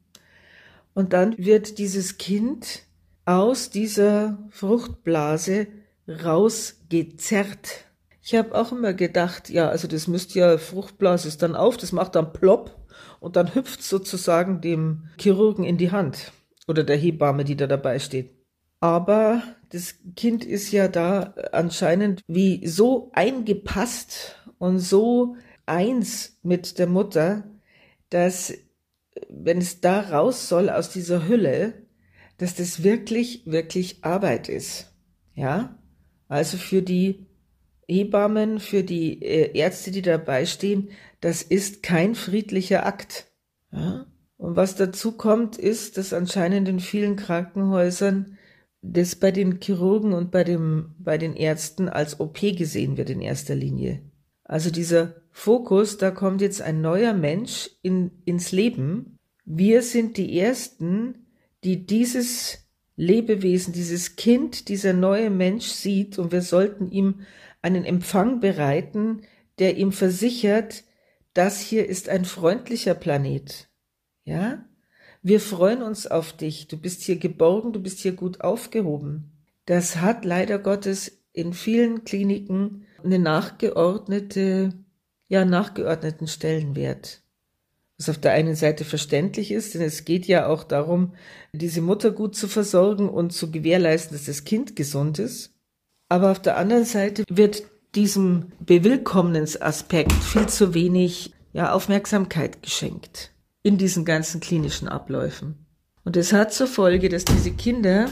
und 0.93 1.13
dann 1.13 1.37
wird 1.37 1.77
dieses 1.77 2.17
Kind 2.17 2.83
aus 3.25 3.69
dieser 3.69 4.37
Fruchtblase 4.51 5.67
rausgezerrt. 6.07 7.85
Ich 8.21 8.35
habe 8.35 8.55
auch 8.55 8.71
immer 8.71 8.93
gedacht, 8.93 9.49
ja, 9.49 9.69
also 9.69 9.87
das 9.87 10.07
müsste 10.07 10.39
ja 10.39 10.57
Fruchtblase 10.57 11.27
ist 11.27 11.43
dann 11.43 11.55
auf, 11.55 11.77
das 11.77 11.91
macht 11.91 12.15
dann 12.15 12.31
plopp 12.31 12.75
und 13.19 13.35
dann 13.35 13.53
hüpft 13.53 13.83
sozusagen 13.83 14.61
dem 14.61 15.09
Chirurgen 15.19 15.65
in 15.65 15.77
die 15.77 15.91
Hand 15.91 16.31
oder 16.67 16.83
der 16.83 16.97
Hebamme, 16.97 17.43
die 17.43 17.55
da 17.55 17.67
dabei 17.67 17.99
steht. 17.99 18.31
Aber 18.79 19.41
das 19.69 19.95
Kind 20.15 20.45
ist 20.45 20.71
ja 20.71 20.87
da 20.87 21.33
anscheinend 21.51 22.21
wie 22.27 22.65
so 22.67 23.11
eingepasst 23.13 24.35
und 24.59 24.79
so 24.79 25.35
eins 25.65 26.39
mit 26.43 26.77
der 26.79 26.87
Mutter, 26.87 27.43
dass 28.09 28.53
wenn 29.29 29.57
es 29.57 29.81
da 29.81 30.01
raus 30.01 30.47
soll 30.47 30.69
aus 30.69 30.89
dieser 30.89 31.27
Hülle, 31.27 31.73
dass 32.37 32.55
das 32.55 32.83
wirklich, 32.83 33.43
wirklich 33.45 34.03
Arbeit 34.03 34.47
ist. 34.47 34.93
Ja? 35.33 35.79
Also 36.27 36.57
für 36.57 36.81
die 36.81 37.25
Hebammen, 37.87 38.59
für 38.59 38.83
die 38.83 39.23
äh, 39.23 39.57
Ärzte, 39.57 39.91
die 39.91 40.01
dabei 40.01 40.45
stehen, 40.45 40.89
das 41.19 41.41
ist 41.41 41.81
kein 41.81 42.15
friedlicher 42.15 42.85
Akt. 42.85 43.31
Ja? 43.71 44.05
Und 44.37 44.55
was 44.55 44.75
dazu 44.75 45.13
kommt, 45.13 45.57
ist, 45.57 45.97
dass 45.97 46.13
anscheinend 46.13 46.67
in 46.69 46.79
vielen 46.79 47.15
Krankenhäusern 47.15 48.37
das 48.81 49.15
bei 49.15 49.31
den 49.31 49.59
Chirurgen 49.59 50.13
und 50.13 50.31
bei, 50.31 50.43
dem, 50.43 50.95
bei 50.99 51.17
den 51.17 51.35
Ärzten 51.35 51.89
als 51.89 52.19
OP 52.19 52.39
gesehen 52.39 52.97
wird 52.97 53.09
in 53.09 53.21
erster 53.21 53.55
Linie. 53.55 54.01
Also 54.43 54.69
dieser 54.69 55.15
Fokus, 55.31 55.97
da 55.97 56.11
kommt 56.11 56.41
jetzt 56.41 56.61
ein 56.61 56.81
neuer 56.81 57.13
Mensch 57.13 57.69
in, 57.81 58.11
ins 58.25 58.51
Leben. 58.51 59.17
Wir 59.45 59.81
sind 59.81 60.17
die 60.17 60.39
Ersten, 60.39 61.27
die 61.63 61.85
dieses 61.85 62.67
Lebewesen, 62.95 63.73
dieses 63.73 64.15
Kind, 64.15 64.69
dieser 64.69 64.93
neue 64.93 65.29
Mensch 65.29 65.65
sieht 65.65 66.17
und 66.17 66.31
wir 66.31 66.41
sollten 66.41 66.89
ihm 66.91 67.21
einen 67.61 67.85
Empfang 67.85 68.39
bereiten, 68.39 69.21
der 69.59 69.77
ihm 69.77 69.91
versichert, 69.91 70.83
das 71.33 71.59
hier 71.59 71.87
ist 71.87 72.09
ein 72.09 72.25
freundlicher 72.25 72.95
Planet. 72.95 73.66
Ja? 74.27 74.65
Wir 75.23 75.39
freuen 75.39 75.81
uns 75.81 76.05
auf 76.05 76.33
dich. 76.33 76.67
Du 76.67 76.77
bist 76.77 77.01
hier 77.01 77.15
geborgen, 77.17 77.71
du 77.71 77.81
bist 77.81 77.99
hier 77.99 78.11
gut 78.11 78.41
aufgehoben. 78.41 79.31
Das 79.65 79.97
hat 79.97 80.25
leider 80.25 80.59
Gottes 80.59 81.23
in 81.31 81.53
vielen 81.53 82.03
Kliniken 82.03 82.85
eine 83.03 83.19
nachgeordnete, 83.19 84.73
ja, 85.29 85.45
nachgeordneten 85.45 86.27
Stellenwert. 86.27 87.21
Was 87.97 88.09
auf 88.09 88.17
der 88.17 88.33
einen 88.33 88.55
Seite 88.55 88.83
verständlich 88.85 89.51
ist, 89.51 89.73
denn 89.73 89.81
es 89.81 90.03
geht 90.03 90.27
ja 90.27 90.47
auch 90.47 90.63
darum, 90.63 91.13
diese 91.53 91.81
Mutter 91.81 92.11
gut 92.11 92.35
zu 92.35 92.47
versorgen 92.47 93.09
und 93.09 93.31
zu 93.31 93.49
gewährleisten, 93.49 94.15
dass 94.15 94.25
das 94.25 94.43
Kind 94.43 94.75
gesund 94.75 95.19
ist. 95.19 95.53
Aber 96.09 96.31
auf 96.31 96.41
der 96.41 96.57
anderen 96.57 96.85
Seite 96.85 97.23
wird 97.29 97.63
diesem 97.95 98.51
Bewillkommnensaspekt 98.59 100.13
viel 100.13 100.47
zu 100.47 100.73
wenig 100.73 101.33
ja, 101.53 101.71
Aufmerksamkeit 101.71 102.61
geschenkt 102.61 103.31
in 103.67 103.77
diesen 103.77 104.05
ganzen 104.05 104.39
klinischen 104.39 104.87
Abläufen. 104.87 105.65
Und 106.05 106.15
es 106.15 106.31
hat 106.31 106.53
zur 106.53 106.67
Folge, 106.67 107.09
dass 107.09 107.25
diese 107.25 107.51
Kinder, 107.51 108.09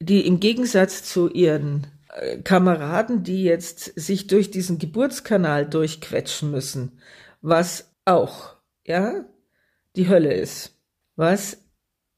die 0.00 0.26
im 0.26 0.38
Gegensatz 0.38 1.02
zu 1.02 1.30
ihren 1.30 1.86
äh, 2.10 2.36
Kameraden, 2.42 3.22
die 3.22 3.42
jetzt 3.42 3.98
sich 3.98 4.26
durch 4.26 4.50
diesen 4.50 4.78
Geburtskanal 4.78 5.66
durchquetschen 5.66 6.50
müssen, 6.50 6.98
was 7.40 7.90
auch, 8.04 8.56
ja, 8.86 9.24
die 9.96 10.10
Hölle 10.10 10.34
ist. 10.34 10.78
Was 11.16 11.64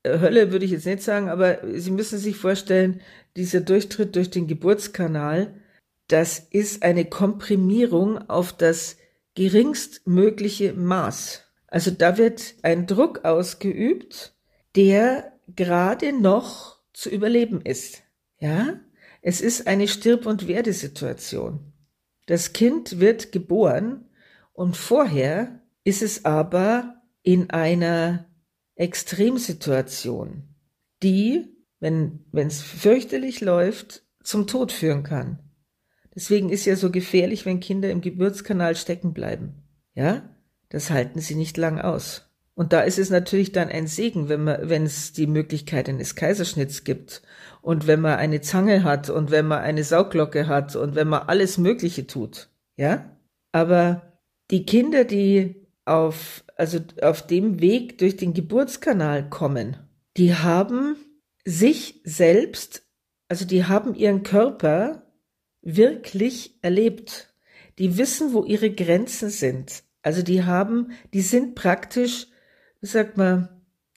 äh, 0.03 0.19
Hölle 0.19 0.51
würde 0.51 0.65
ich 0.65 0.73
jetzt 0.73 0.87
nicht 0.87 1.05
sagen, 1.05 1.29
aber 1.29 1.59
Sie 1.79 1.93
müssen 1.93 2.19
sich 2.19 2.37
vorstellen, 2.37 3.01
dieser 3.37 3.61
Durchtritt 3.61 4.17
durch 4.17 4.31
den 4.31 4.49
Geburtskanal, 4.49 5.55
das 6.09 6.41
ist 6.41 6.83
eine 6.83 7.05
Komprimierung 7.05 8.29
auf 8.29 8.53
das 8.53 8.97
geringstmögliche 9.37 10.73
Maß. 10.73 11.44
Also 11.75 11.91
da 11.91 12.19
wird 12.19 12.55
ein 12.63 12.87
Druck 12.87 13.25
ausgeübt, 13.25 14.37
der 14.77 15.33
gerade 15.57 16.13
noch 16.13 16.79
zu 16.93 17.11
überleben 17.11 17.63
ist. 17.63 18.05
Ja? 18.39 18.79
Es 19.23 19.41
ist 19.41 19.67
eine 19.67 19.89
Stirb- 19.89 20.27
und 20.27 20.47
Werdesituation. 20.47 21.73
Das 22.27 22.53
Kind 22.53 23.01
wird 23.01 23.33
geboren 23.33 24.09
und 24.53 24.77
vorher 24.77 25.63
ist 25.83 26.01
es 26.01 26.25
aber 26.25 27.03
in 27.25 27.51
einer 27.51 28.27
Extremsituation, 28.77 30.45
die, 31.03 31.57
wenn 31.81 32.21
es 32.35 32.63
fürchterlich 32.63 33.41
läuft, 33.41 34.05
zum 34.23 34.47
Tod 34.47 34.71
führen 34.71 35.03
kann. 35.03 35.41
Deswegen 36.15 36.51
ist 36.51 36.67
ja 36.67 36.77
so 36.77 36.93
gefährlich, 36.93 37.45
wenn 37.47 37.59
Kinder 37.59 37.91
im 37.91 38.01
Geburtskanal 38.01 38.77
stecken 38.77 39.13
bleiben. 39.13 39.65
Ja? 39.97 40.34
Das 40.75 40.91
halten 40.91 41.21
sie 41.21 41.37
nicht 41.37 41.57
lang 41.57 41.81
aus. 41.81 42.29
Und 42.57 42.73
da 42.73 42.81
ist 42.81 42.99
es 42.99 43.09
natürlich 43.09 43.53
dann 43.53 43.69
ein 43.69 43.87
Segen, 43.87 44.29
wenn 44.29 44.43
man, 44.43 44.69
wenn 44.69 44.83
es 44.83 45.13
die 45.13 45.29
Möglichkeit 45.29 45.89
eines 45.89 46.17
Kaiserschnitts 46.17 46.83
gibt 46.83 47.23
und 47.63 47.87
wenn 47.87 48.01
man 48.01 48.19
eine 48.19 48.41
Zange 48.41 48.83
hat 48.83 49.09
und 49.09 49.31
wenn 49.31 49.47
man 49.47 49.61
eine 49.61 49.85
Sauglocke 49.85 50.49
hat 50.49 50.75
und 50.75 50.97
wenn 50.97 51.07
man 51.07 51.29
alles 51.29 51.59
Mögliche 51.59 52.09
tut. 52.09 52.49
Ja? 52.77 53.17
Aber 53.53 54.19
die 54.51 54.67
Kinder, 54.67 55.05
die 55.05 55.65
auf, 55.85 56.43
also 56.57 56.81
auf 57.03 57.25
dem 57.25 57.61
Weg 57.61 57.99
durch 57.99 58.17
den 58.17 58.35
Geburtskanal 58.35 59.31
kommen, 59.31 59.77
die 60.17 60.35
haben 60.35 60.97
sich 61.45 62.01
selbst, 62.03 62.83
also 63.29 63.45
die 63.45 63.67
haben 63.67 63.95
ihren 63.95 64.25
Körper 64.25 65.07
wirklich 65.63 66.59
erlebt. 66.63 67.33
Die 67.79 67.97
wissen, 67.97 68.33
wo 68.33 68.43
ihre 68.43 68.73
Grenzen 68.73 69.31
sind. 69.31 69.85
Also 70.05 70.23
die 70.23 70.45
haben, 70.45 70.93
die 71.15 71.23
sind 71.23 71.55
praktisch, 71.55 72.27
wie 72.81 72.87
sagt 72.87 73.17
man, 73.17 73.49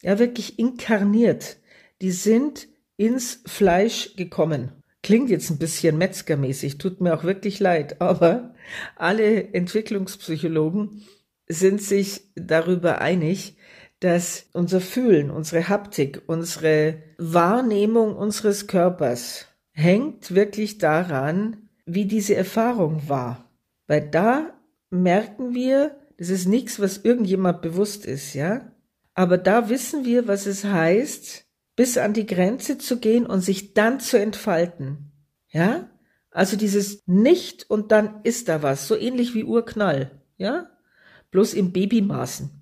ja 0.02 0.18
wirklich 0.20 0.58
inkarniert. 0.58 1.58
Die 2.02 2.12
sind 2.12 2.70
ins 2.96 3.44
Fleisch 3.46 4.16
gekommen. 4.16 4.72
Klingt 5.04 5.30
jetzt 5.30 5.50
ein 5.50 5.60
bisschen 5.60 5.98
metzgermäßig, 5.98 6.78
tut 6.78 7.02
mir 7.02 7.14
auch 7.14 7.26
wirklich 7.26 7.60
leid, 7.60 8.02
aber 8.02 8.56
alle 8.96 9.54
Entwicklungspsychologen 9.54 11.04
sind 11.50 11.82
sich 11.82 12.22
darüber 12.36 13.02
einig, 13.02 13.58
dass 14.00 14.48
unser 14.54 14.80
Fühlen, 14.80 15.30
unsere 15.30 15.68
Haptik, 15.68 16.22
unsere 16.28 17.04
Wahrnehmung 17.18 18.16
unseres 18.16 18.68
Körpers 18.68 19.48
hängt 19.72 20.34
wirklich 20.34 20.78
daran, 20.78 21.70
wie 21.86 22.06
diese 22.06 22.36
Erfahrung 22.36 23.10
war. 23.10 23.52
Weil 23.88 24.08
da 24.10 24.57
merken 24.90 25.54
wir, 25.54 25.98
das 26.18 26.30
ist 26.30 26.48
nichts, 26.48 26.80
was 26.80 26.98
irgendjemand 26.98 27.62
bewusst 27.62 28.06
ist, 28.06 28.34
ja. 28.34 28.72
Aber 29.14 29.38
da 29.38 29.70
wissen 29.70 30.06
wir, 30.06 30.28
was 30.28 30.46
es 30.46 30.64
heißt, 30.64 31.46
bis 31.76 31.98
an 31.98 32.14
die 32.14 32.26
Grenze 32.26 32.78
zu 32.78 33.00
gehen 33.00 33.26
und 33.26 33.42
sich 33.42 33.74
dann 33.74 34.00
zu 34.00 34.20
entfalten. 34.20 35.12
Ja? 35.50 35.90
Also 36.32 36.58
dieses 36.58 37.02
Nicht 37.06 37.70
und 37.70 37.92
dann 37.92 38.22
ist 38.24 38.50
da 38.50 38.62
was, 38.62 38.88
so 38.88 38.96
ähnlich 38.96 39.34
wie 39.34 39.44
Urknall, 39.44 40.22
ja? 40.38 40.70
bloß 41.32 41.54
im 41.54 41.72
Babymaßen. 41.72 42.62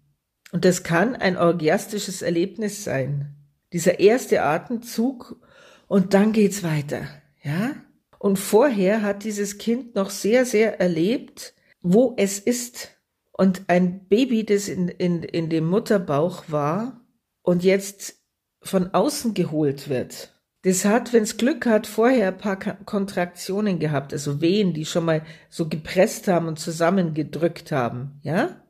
Und 0.52 0.66
das 0.66 0.84
kann 0.84 1.16
ein 1.16 1.38
orgiastisches 1.38 2.22
Erlebnis 2.22 2.84
sein. 2.84 3.36
Dieser 3.74 4.00
erste 4.00 4.44
Atemzug 4.44 5.42
und 5.88 6.14
dann 6.14 6.32
geht's 6.32 6.64
weiter, 6.64 7.08
ja? 7.42 7.72
Und 8.20 8.40
vorher 8.40 9.02
hat 9.02 9.24
dieses 9.24 9.58
Kind 9.58 9.96
noch 9.96 10.10
sehr, 10.10 10.46
sehr 10.46 10.80
erlebt, 10.80 11.55
wo 11.86 12.16
es 12.18 12.40
ist. 12.40 12.98
Und 13.32 13.64
ein 13.68 14.08
Baby, 14.08 14.44
das 14.44 14.68
in, 14.68 14.88
in, 14.88 15.22
in 15.24 15.50
dem 15.50 15.68
Mutterbauch 15.68 16.46
war 16.48 17.02
und 17.42 17.64
jetzt 17.64 18.16
von 18.62 18.94
außen 18.94 19.34
geholt 19.34 19.88
wird, 19.88 20.34
das 20.64 20.84
hat, 20.84 21.14
wenn 21.14 21.22
es 21.22 21.38
Glück 21.38 21.68
hat, 21.68 21.86
vorher 21.86 22.30
ein 22.30 22.38
paar 22.40 22.58
Kontraktionen 22.58 23.78
gehabt, 23.78 24.14
also 24.14 24.42
Wehen, 24.42 24.74
die 24.74 24.86
schon 24.86 25.06
mal 25.06 25.24
so 25.48 25.70
gepresst 25.70 26.28
haben 26.28 26.48
und 26.48 26.58
zusammengedrückt 26.58 27.72
haben, 27.72 28.20
ja? 28.24 28.62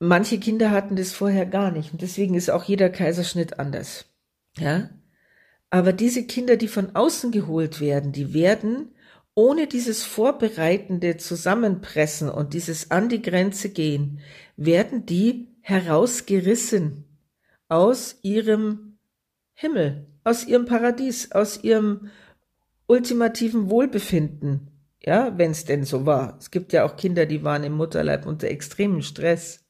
Manche 0.00 0.38
Kinder 0.40 0.72
hatten 0.72 0.96
das 0.96 1.12
vorher 1.12 1.46
gar 1.46 1.70
nicht 1.70 1.92
und 1.92 2.02
deswegen 2.02 2.34
ist 2.34 2.50
auch 2.50 2.64
jeder 2.64 2.90
Kaiserschnitt 2.90 3.60
anders, 3.60 4.06
ja? 4.58 4.90
Aber 5.70 5.92
diese 5.92 6.24
Kinder, 6.24 6.56
die 6.56 6.68
von 6.68 6.96
außen 6.96 7.30
geholt 7.30 7.80
werden, 7.80 8.10
die 8.10 8.34
werden 8.34 8.95
ohne 9.36 9.66
dieses 9.66 10.02
vorbereitende 10.02 11.18
Zusammenpressen 11.18 12.30
und 12.30 12.54
dieses 12.54 12.90
an 12.90 13.10
die 13.10 13.20
Grenze 13.20 13.68
gehen, 13.68 14.20
werden 14.56 15.04
die 15.04 15.48
herausgerissen 15.60 17.04
aus 17.68 18.18
ihrem 18.22 18.98
Himmel, 19.52 20.06
aus 20.24 20.46
ihrem 20.46 20.64
Paradies, 20.64 21.32
aus 21.32 21.62
ihrem 21.62 22.10
ultimativen 22.86 23.68
Wohlbefinden. 23.68 24.70
Ja, 25.02 25.36
wenn 25.36 25.50
es 25.50 25.66
denn 25.66 25.84
so 25.84 26.06
war. 26.06 26.38
Es 26.40 26.50
gibt 26.50 26.72
ja 26.72 26.84
auch 26.84 26.96
Kinder, 26.96 27.26
die 27.26 27.44
waren 27.44 27.62
im 27.62 27.74
Mutterleib 27.74 28.26
unter 28.26 28.48
extremem 28.48 29.02
Stress. 29.02 29.66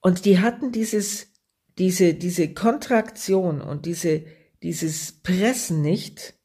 Und 0.00 0.24
die 0.24 0.40
hatten 0.40 0.72
dieses, 0.72 1.32
diese, 1.78 2.14
diese 2.14 2.52
Kontraktion 2.52 3.60
und 3.60 3.86
diese, 3.86 4.24
dieses 4.62 5.12
Pressen 5.22 5.80
nicht, 5.80 6.35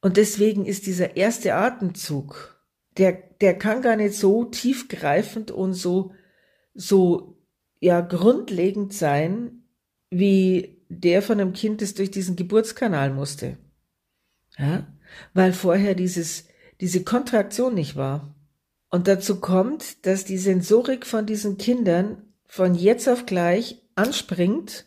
und 0.00 0.16
deswegen 0.16 0.64
ist 0.64 0.86
dieser 0.86 1.16
erste 1.16 1.54
Atemzug, 1.54 2.60
der, 2.96 3.12
der 3.40 3.58
kann 3.58 3.82
gar 3.82 3.96
nicht 3.96 4.14
so 4.14 4.44
tiefgreifend 4.44 5.50
und 5.50 5.74
so, 5.74 6.12
so, 6.74 7.38
ja, 7.80 8.00
grundlegend 8.00 8.92
sein, 8.92 9.64
wie 10.10 10.84
der 10.88 11.22
von 11.22 11.40
einem 11.40 11.52
Kind, 11.52 11.82
das 11.82 11.94
durch 11.94 12.10
diesen 12.10 12.36
Geburtskanal 12.36 13.12
musste. 13.12 13.58
Ja, 14.58 14.86
weil 15.34 15.52
vorher 15.52 15.94
dieses, 15.94 16.46
diese 16.80 17.04
Kontraktion 17.04 17.74
nicht 17.74 17.96
war. 17.96 18.34
Und 18.90 19.06
dazu 19.06 19.40
kommt, 19.40 20.04
dass 20.04 20.24
die 20.24 20.38
Sensorik 20.38 21.06
von 21.06 21.26
diesen 21.26 21.58
Kindern 21.58 22.34
von 22.46 22.74
jetzt 22.74 23.08
auf 23.08 23.26
gleich 23.26 23.80
anspringt 23.94 24.86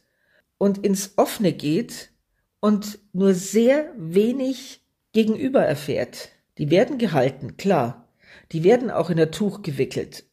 und 0.58 0.80
ins 0.80 1.18
Offene 1.18 1.54
geht 1.54 2.12
und 2.60 3.00
nur 3.14 3.34
sehr 3.34 3.94
wenig 3.98 4.83
gegenüber 5.14 5.64
erfährt. 5.64 6.30
Die 6.58 6.70
werden 6.70 6.98
gehalten, 6.98 7.58
klar. 7.58 8.10
Die 8.52 8.64
werden 8.64 8.92
auch 8.92 9.10
in 9.10 9.20
ein 9.20 9.32
Tuch 9.32 9.62
gewickelt, 9.62 10.26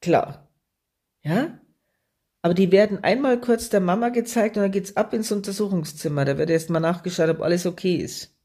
klar. 0.00 0.48
Ja? 1.22 1.60
Aber 2.42 2.54
die 2.54 2.72
werden 2.72 3.02
einmal 3.02 3.40
kurz 3.40 3.70
der 3.70 3.80
Mama 3.80 4.10
gezeigt 4.10 4.56
und 4.56 4.62
dann 4.62 4.72
geht's 4.72 4.96
ab 4.96 5.14
ins 5.14 5.32
Untersuchungszimmer. 5.32 6.24
Da 6.24 6.36
wird 6.38 6.50
erst 6.50 6.70
mal 6.70 6.80
nachgeschaut, 6.80 7.30
ob 7.30 7.40
alles 7.40 7.66
okay 7.66 7.96
ist. 7.96 8.36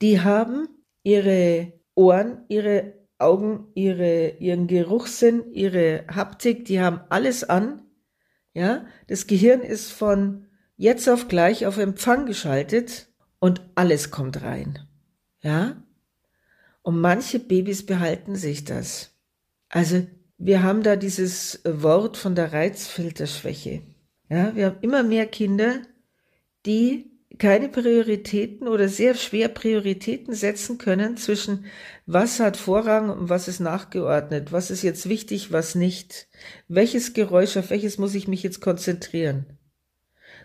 Die 0.00 0.20
haben 0.20 0.68
ihre 1.02 1.72
Ohren, 1.94 2.44
ihre 2.48 2.94
Augen, 3.18 3.68
ihre, 3.74 4.30
ihren 4.38 4.66
Geruchssinn, 4.66 5.52
ihre 5.52 6.04
Haptik, 6.08 6.64
die 6.64 6.80
haben 6.80 7.00
alles 7.08 7.44
an. 7.44 7.82
Ja, 8.54 8.86
das 9.06 9.26
Gehirn 9.26 9.60
ist 9.60 9.92
von 9.92 10.46
jetzt 10.76 11.08
auf 11.08 11.28
gleich 11.28 11.66
auf 11.66 11.78
Empfang 11.78 12.26
geschaltet 12.26 13.08
und 13.38 13.62
alles 13.74 14.10
kommt 14.10 14.42
rein. 14.42 14.78
Ja? 15.42 15.82
Und 16.82 17.00
manche 17.00 17.38
Babys 17.38 17.84
behalten 17.84 18.36
sich 18.36 18.64
das. 18.64 19.14
Also 19.68 20.06
wir 20.38 20.62
haben 20.62 20.82
da 20.82 20.96
dieses 20.96 21.60
Wort 21.64 22.16
von 22.16 22.34
der 22.34 22.52
Reizfilterschwäche. 22.52 23.82
Ja, 24.28 24.54
wir 24.56 24.66
haben 24.66 24.78
immer 24.80 25.02
mehr 25.02 25.26
Kinder, 25.26 25.82
die 26.66 27.12
keine 27.38 27.68
Prioritäten 27.68 28.68
oder 28.68 28.88
sehr 28.88 29.14
schwer 29.14 29.48
Prioritäten 29.48 30.34
setzen 30.34 30.78
können 30.78 31.16
zwischen 31.16 31.66
was 32.06 32.40
hat 32.40 32.56
Vorrang 32.56 33.10
und 33.10 33.28
was 33.28 33.48
ist 33.48 33.60
nachgeordnet, 33.60 34.52
was 34.52 34.70
ist 34.70 34.82
jetzt 34.82 35.08
wichtig, 35.08 35.52
was 35.52 35.74
nicht, 35.74 36.28
welches 36.68 37.14
Geräusch, 37.14 37.56
auf 37.56 37.70
welches 37.70 37.98
muss 37.98 38.14
ich 38.14 38.28
mich 38.28 38.42
jetzt 38.42 38.60
konzentrieren, 38.60 39.46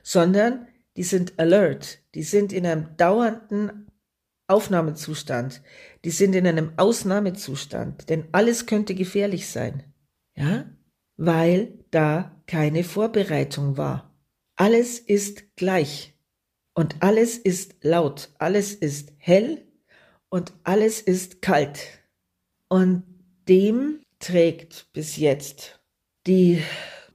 sondern 0.01 0.67
die 0.95 1.03
sind 1.03 1.39
alert, 1.39 1.99
die 2.15 2.23
sind 2.23 2.53
in 2.53 2.65
einem 2.65 2.95
dauernden 2.97 3.87
Aufnahmezustand. 4.47 5.62
Die 6.05 6.12
sind 6.12 6.33
in 6.33 6.47
einem 6.47 6.73
Ausnahmezustand, 6.77 8.10
denn 8.10 8.25
alles 8.31 8.65
könnte 8.65 8.95
gefährlich 8.95 9.47
sein. 9.47 9.83
Ja? 10.36 10.65
Weil 11.17 11.79
da 11.91 12.41
keine 12.47 12.83
Vorbereitung 12.83 13.77
war. 13.77 14.15
Alles 14.55 14.99
ist 14.99 15.55
gleich. 15.55 16.13
Und 16.73 16.97
alles 17.01 17.38
ist 17.38 17.83
laut. 17.83 18.29
Alles 18.38 18.73
ist 18.73 19.13
hell 19.17 19.67
und 20.29 20.53
alles 20.63 21.01
ist 21.01 21.41
kalt. 21.41 21.79
Und 22.69 23.03
dem 23.47 24.01
trägt 24.19 24.88
bis 24.93 25.17
jetzt 25.17 25.79
die 26.27 26.62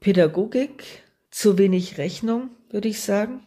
Pädagogik 0.00 0.84
zu 1.30 1.58
wenig 1.58 1.98
Rechnung, 1.98 2.50
würde 2.70 2.88
ich 2.88 3.00
sagen. 3.00 3.46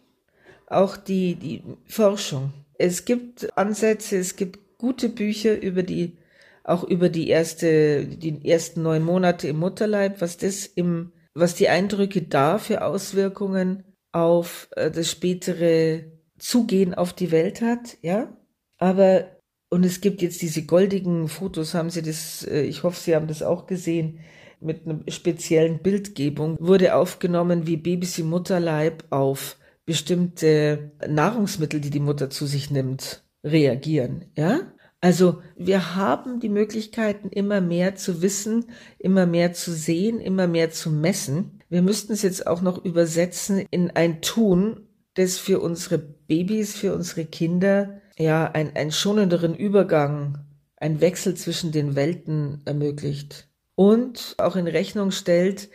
Auch 0.67 0.97
die, 0.97 1.35
die 1.35 1.63
Forschung 1.85 2.53
es 2.77 3.05
gibt 3.05 3.57
Ansätze, 3.57 4.17
es 4.17 4.35
gibt 4.35 4.77
gute 4.77 5.09
Bücher 5.09 5.61
über 5.61 5.83
die, 5.83 6.17
auch 6.63 6.83
über 6.83 7.09
die 7.09 7.29
erste, 7.29 8.05
die 8.05 8.49
ersten 8.49 8.81
neun 8.83 9.03
Monate 9.03 9.47
im 9.47 9.57
Mutterleib, 9.57 10.21
was 10.21 10.37
das 10.37 10.65
im, 10.65 11.11
was 11.33 11.55
die 11.55 11.69
Eindrücke 11.69 12.21
da 12.21 12.57
für 12.57 12.83
Auswirkungen 12.83 13.83
auf 14.11 14.69
äh, 14.75 14.91
das 14.91 15.11
spätere 15.11 16.05
Zugehen 16.37 16.93
auf 16.93 17.13
die 17.13 17.31
Welt 17.31 17.61
hat, 17.61 17.97
ja. 18.01 18.35
Aber, 18.77 19.37
und 19.69 19.85
es 19.85 20.01
gibt 20.01 20.21
jetzt 20.21 20.41
diese 20.41 20.65
goldigen 20.65 21.27
Fotos, 21.27 21.73
haben 21.73 21.89
Sie 21.89 22.01
das, 22.01 22.45
äh, 22.45 22.61
ich 22.61 22.83
hoffe, 22.83 22.99
Sie 22.99 23.15
haben 23.15 23.27
das 23.27 23.41
auch 23.41 23.67
gesehen, 23.67 24.19
mit 24.59 24.85
einer 24.85 24.99
speziellen 25.09 25.79
Bildgebung, 25.79 26.57
wurde 26.59 26.95
aufgenommen, 26.95 27.67
wie 27.67 27.77
Babys 27.77 28.17
im 28.19 28.29
Mutterleib 28.29 29.03
auf 29.09 29.57
bestimmte 29.85 30.91
Nahrungsmittel, 31.07 31.79
die 31.79 31.89
die 31.89 31.99
Mutter 31.99 32.29
zu 32.29 32.45
sich 32.45 32.71
nimmt, 32.71 33.23
reagieren, 33.43 34.25
ja? 34.35 34.71
Also 35.01 35.41
wir 35.55 35.95
haben 35.95 36.39
die 36.39 36.49
Möglichkeiten, 36.49 37.29
immer 37.29 37.61
mehr 37.61 37.95
zu 37.95 38.23
wissen, 38.23 38.65
immer 38.97 39.27
mehr 39.27 39.53
zu 39.53 39.71
sehen, 39.71 40.19
immer 40.19 40.47
mehr 40.47 40.71
zu 40.71 40.89
messen. 40.89 41.59
Wir 41.69 41.83
müssten 41.83 42.13
es 42.13 42.23
jetzt 42.23 42.47
auch 42.47 42.61
noch 42.61 42.83
übersetzen 42.83 43.67
in 43.69 43.91
ein 43.91 44.21
Tun, 44.23 44.87
das 45.13 45.37
für 45.37 45.59
unsere 45.59 45.99
Babys, 45.99 46.73
für 46.75 46.95
unsere 46.95 47.25
Kinder 47.25 48.01
ja 48.17 48.49
ein, 48.51 48.75
einen 48.75 48.91
schonenderen 48.91 49.53
Übergang, 49.53 50.39
ein 50.77 51.01
Wechsel 51.01 51.35
zwischen 51.35 51.71
den 51.71 51.95
Welten 51.95 52.61
ermöglicht 52.65 53.47
und 53.75 54.35
auch 54.39 54.55
in 54.55 54.67
Rechnung 54.67 55.11
stellt, 55.11 55.69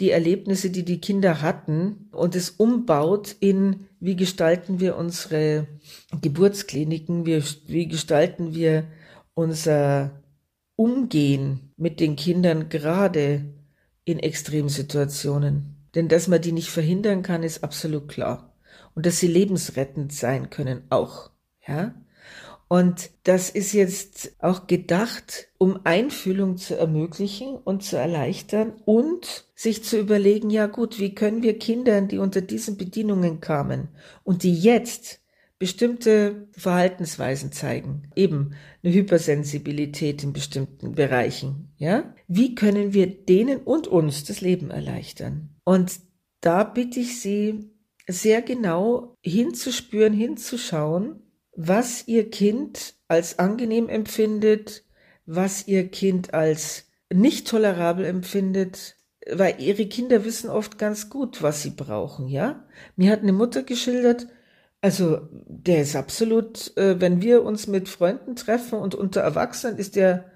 die 0.00 0.10
Erlebnisse, 0.10 0.70
die 0.70 0.84
die 0.84 1.00
Kinder 1.00 1.40
hatten 1.40 2.08
und 2.12 2.34
es 2.34 2.50
umbaut 2.50 3.34
in, 3.40 3.86
wie 3.98 4.16
gestalten 4.16 4.78
wir 4.80 4.96
unsere 4.96 5.66
Geburtskliniken, 6.20 7.24
wie, 7.24 7.42
wie 7.66 7.88
gestalten 7.88 8.54
wir 8.54 8.84
unser 9.34 10.22
Umgehen 10.76 11.72
mit 11.76 12.00
den 12.00 12.16
Kindern 12.16 12.68
gerade 12.68 13.46
in 14.04 14.18
Extremsituationen. 14.18 15.88
Denn 15.94 16.08
dass 16.08 16.28
man 16.28 16.42
die 16.42 16.52
nicht 16.52 16.68
verhindern 16.68 17.22
kann, 17.22 17.42
ist 17.42 17.64
absolut 17.64 18.08
klar. 18.08 18.54
Und 18.94 19.06
dass 19.06 19.18
sie 19.18 19.26
lebensrettend 19.26 20.12
sein 20.12 20.50
können 20.50 20.82
auch. 20.90 21.30
Ja? 21.66 21.94
Und 22.68 23.10
das 23.22 23.48
ist 23.50 23.72
jetzt 23.72 24.34
auch 24.40 24.66
gedacht, 24.66 25.48
um 25.56 25.80
Einfühlung 25.84 26.56
zu 26.56 26.76
ermöglichen 26.76 27.56
und 27.56 27.84
zu 27.84 27.96
erleichtern 27.96 28.72
und 28.84 29.44
sich 29.54 29.84
zu 29.84 29.98
überlegen, 29.98 30.50
ja 30.50 30.66
gut, 30.66 30.98
wie 30.98 31.14
können 31.14 31.42
wir 31.42 31.58
Kindern, 31.58 32.08
die 32.08 32.18
unter 32.18 32.40
diesen 32.40 32.76
Bedienungen 32.76 33.40
kamen 33.40 33.88
und 34.24 34.42
die 34.42 34.54
jetzt 34.54 35.20
bestimmte 35.58 36.48
Verhaltensweisen 36.52 37.52
zeigen, 37.52 38.10
eben 38.14 38.54
eine 38.82 38.92
Hypersensibilität 38.92 40.22
in 40.22 40.32
bestimmten 40.32 40.92
Bereichen, 40.92 41.72
ja? 41.78 42.14
Wie 42.28 42.54
können 42.54 42.92
wir 42.92 43.06
denen 43.06 43.60
und 43.60 43.86
uns 43.86 44.24
das 44.24 44.40
Leben 44.40 44.70
erleichtern? 44.70 45.56
Und 45.64 46.00
da 46.40 46.64
bitte 46.64 47.00
ich 47.00 47.20
Sie, 47.20 47.70
sehr 48.08 48.42
genau 48.42 49.16
hinzuspüren, 49.22 50.12
hinzuschauen, 50.12 51.22
was 51.56 52.06
Ihr 52.06 52.30
Kind 52.30 52.94
als 53.08 53.38
angenehm 53.38 53.88
empfindet, 53.88 54.84
was 55.26 55.66
Ihr 55.66 55.88
Kind 55.88 56.34
als 56.34 56.86
nicht 57.12 57.48
tolerabel 57.48 58.04
empfindet, 58.04 58.96
weil 59.30 59.56
ihre 59.58 59.86
Kinder 59.86 60.24
wissen 60.24 60.50
oft 60.50 60.78
ganz 60.78 61.10
gut, 61.10 61.42
was 61.42 61.62
sie 61.62 61.70
brauchen, 61.70 62.28
ja. 62.28 62.64
Mir 62.96 63.10
hat 63.10 63.22
eine 63.22 63.32
Mutter 63.32 63.62
geschildert, 63.62 64.28
also 64.80 65.20
der 65.32 65.82
ist 65.82 65.96
absolut, 65.96 66.76
äh, 66.76 67.00
wenn 67.00 67.22
wir 67.22 67.42
uns 67.42 67.66
mit 67.66 67.88
Freunden 67.88 68.36
treffen 68.36 68.78
und 68.78 68.94
unter 68.94 69.20
Erwachsenen 69.20 69.78
ist 69.78 69.96
der, 69.96 70.30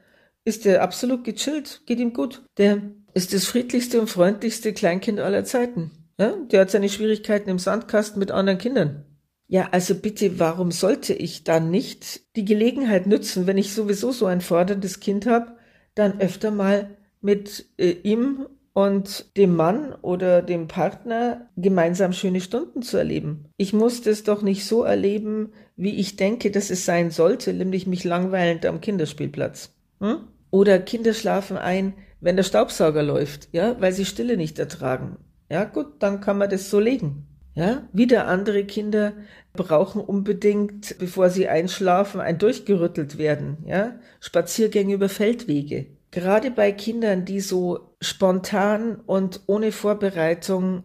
ist 0.44 0.64
der 0.64 0.82
absolut 0.82 1.24
gechillt, 1.24 1.82
geht 1.86 2.00
ihm 2.00 2.12
gut. 2.12 2.42
Der 2.56 2.82
ist 3.14 3.34
das 3.34 3.44
friedlichste 3.44 4.00
und 4.00 4.08
freundlichste 4.08 4.72
Kleinkind 4.72 5.20
aller 5.20 5.44
Zeiten. 5.44 5.90
Ja? 6.18 6.34
Der 6.50 6.62
hat 6.62 6.70
seine 6.70 6.88
Schwierigkeiten 6.88 7.50
im 7.50 7.58
Sandkasten 7.58 8.18
mit 8.18 8.30
anderen 8.30 8.58
Kindern. 8.58 9.04
Ja, 9.50 9.70
also 9.72 9.96
bitte, 9.96 10.38
warum 10.38 10.70
sollte 10.70 11.12
ich 11.12 11.42
dann 11.42 11.72
nicht 11.72 12.20
die 12.36 12.44
Gelegenheit 12.44 13.08
nützen, 13.08 13.48
wenn 13.48 13.58
ich 13.58 13.74
sowieso 13.74 14.12
so 14.12 14.26
ein 14.26 14.42
forderndes 14.42 15.00
Kind 15.00 15.26
habe, 15.26 15.56
dann 15.96 16.20
öfter 16.20 16.52
mal 16.52 16.96
mit 17.20 17.66
äh, 17.76 17.90
ihm 18.04 18.46
und 18.74 19.36
dem 19.36 19.56
Mann 19.56 19.92
oder 20.02 20.42
dem 20.42 20.68
Partner 20.68 21.48
gemeinsam 21.56 22.12
schöne 22.12 22.40
Stunden 22.40 22.82
zu 22.82 22.96
erleben. 22.96 23.46
Ich 23.56 23.72
muss 23.72 24.02
das 24.02 24.22
doch 24.22 24.42
nicht 24.42 24.64
so 24.64 24.84
erleben, 24.84 25.52
wie 25.74 25.96
ich 25.96 26.14
denke, 26.14 26.52
dass 26.52 26.70
es 26.70 26.84
sein 26.84 27.10
sollte, 27.10 27.52
nämlich 27.52 27.88
mich 27.88 28.04
langweilend 28.04 28.64
am 28.66 28.80
Kinderspielplatz. 28.80 29.72
Hm? 29.98 30.28
Oder 30.52 30.78
Kinder 30.78 31.12
schlafen 31.12 31.56
ein, 31.56 31.94
wenn 32.20 32.36
der 32.36 32.44
Staubsauger 32.44 33.02
läuft, 33.02 33.48
ja, 33.50 33.74
weil 33.80 33.92
sie 33.92 34.04
Stille 34.04 34.36
nicht 34.36 34.60
ertragen. 34.60 35.16
Ja, 35.50 35.64
gut, 35.64 35.94
dann 35.98 36.20
kann 36.20 36.38
man 36.38 36.50
das 36.50 36.70
so 36.70 36.78
legen. 36.78 37.26
Ja, 37.54 37.88
wieder 37.92 38.28
andere 38.28 38.64
Kinder 38.64 39.12
brauchen 39.52 40.00
unbedingt, 40.00 40.98
bevor 40.98 41.30
sie 41.30 41.48
einschlafen, 41.48 42.20
ein 42.20 42.38
durchgerüttelt 42.38 43.18
werden. 43.18 43.58
Ja, 43.66 43.98
Spaziergänge 44.20 44.94
über 44.94 45.08
Feldwege. 45.08 45.86
Gerade 46.10 46.50
bei 46.50 46.72
Kindern, 46.72 47.24
die 47.24 47.40
so 47.40 47.94
spontan 48.00 48.96
und 48.96 49.42
ohne 49.46 49.72
Vorbereitung 49.72 50.84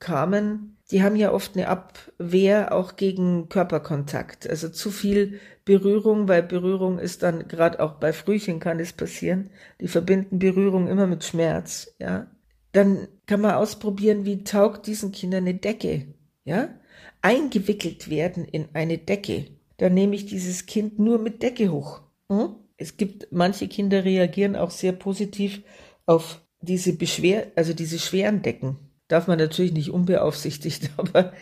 kamen, 0.00 0.76
die 0.90 1.02
haben 1.02 1.16
ja 1.16 1.32
oft 1.32 1.56
eine 1.56 1.68
Abwehr 1.68 2.72
auch 2.74 2.96
gegen 2.96 3.48
Körperkontakt. 3.48 4.48
Also 4.48 4.68
zu 4.68 4.90
viel 4.90 5.40
Berührung, 5.64 6.28
weil 6.28 6.42
Berührung 6.42 6.98
ist 6.98 7.22
dann 7.22 7.48
gerade 7.48 7.80
auch 7.80 7.94
bei 7.94 8.12
Frühchen 8.12 8.60
kann 8.60 8.80
es 8.80 8.92
passieren. 8.92 9.50
Die 9.80 9.88
verbinden 9.88 10.38
Berührung 10.38 10.88
immer 10.88 11.06
mit 11.06 11.24
Schmerz, 11.24 11.94
ja. 11.98 12.26
Dann 12.72 13.08
kann 13.26 13.40
man 13.40 13.54
ausprobieren, 13.54 14.24
wie 14.24 14.44
taugt 14.44 14.86
diesen 14.86 15.12
Kindern 15.12 15.44
eine 15.44 15.54
Decke, 15.54 16.06
ja. 16.44 16.68
Eingewickelt 17.24 18.10
werden 18.10 18.44
in 18.44 18.68
eine 18.74 18.98
Decke. 18.98 19.46
Dann 19.78 19.94
nehme 19.94 20.14
ich 20.14 20.26
dieses 20.26 20.66
Kind 20.66 20.98
nur 20.98 21.18
mit 21.18 21.42
Decke 21.42 21.72
hoch. 21.72 22.02
Hm? 22.30 22.56
Es 22.76 22.98
gibt, 22.98 23.28
manche 23.30 23.66
Kinder 23.66 24.04
reagieren 24.04 24.56
auch 24.56 24.70
sehr 24.70 24.92
positiv 24.92 25.62
auf 26.04 26.42
diese 26.60 26.92
Beschwer, 26.92 27.50
also 27.56 27.72
diese 27.72 27.98
schweren 27.98 28.42
Decken. 28.42 28.76
Darf 29.08 29.26
man 29.26 29.38
natürlich 29.38 29.72
nicht 29.72 29.88
unbeaufsichtigt, 29.90 30.90
aber, 30.98 31.32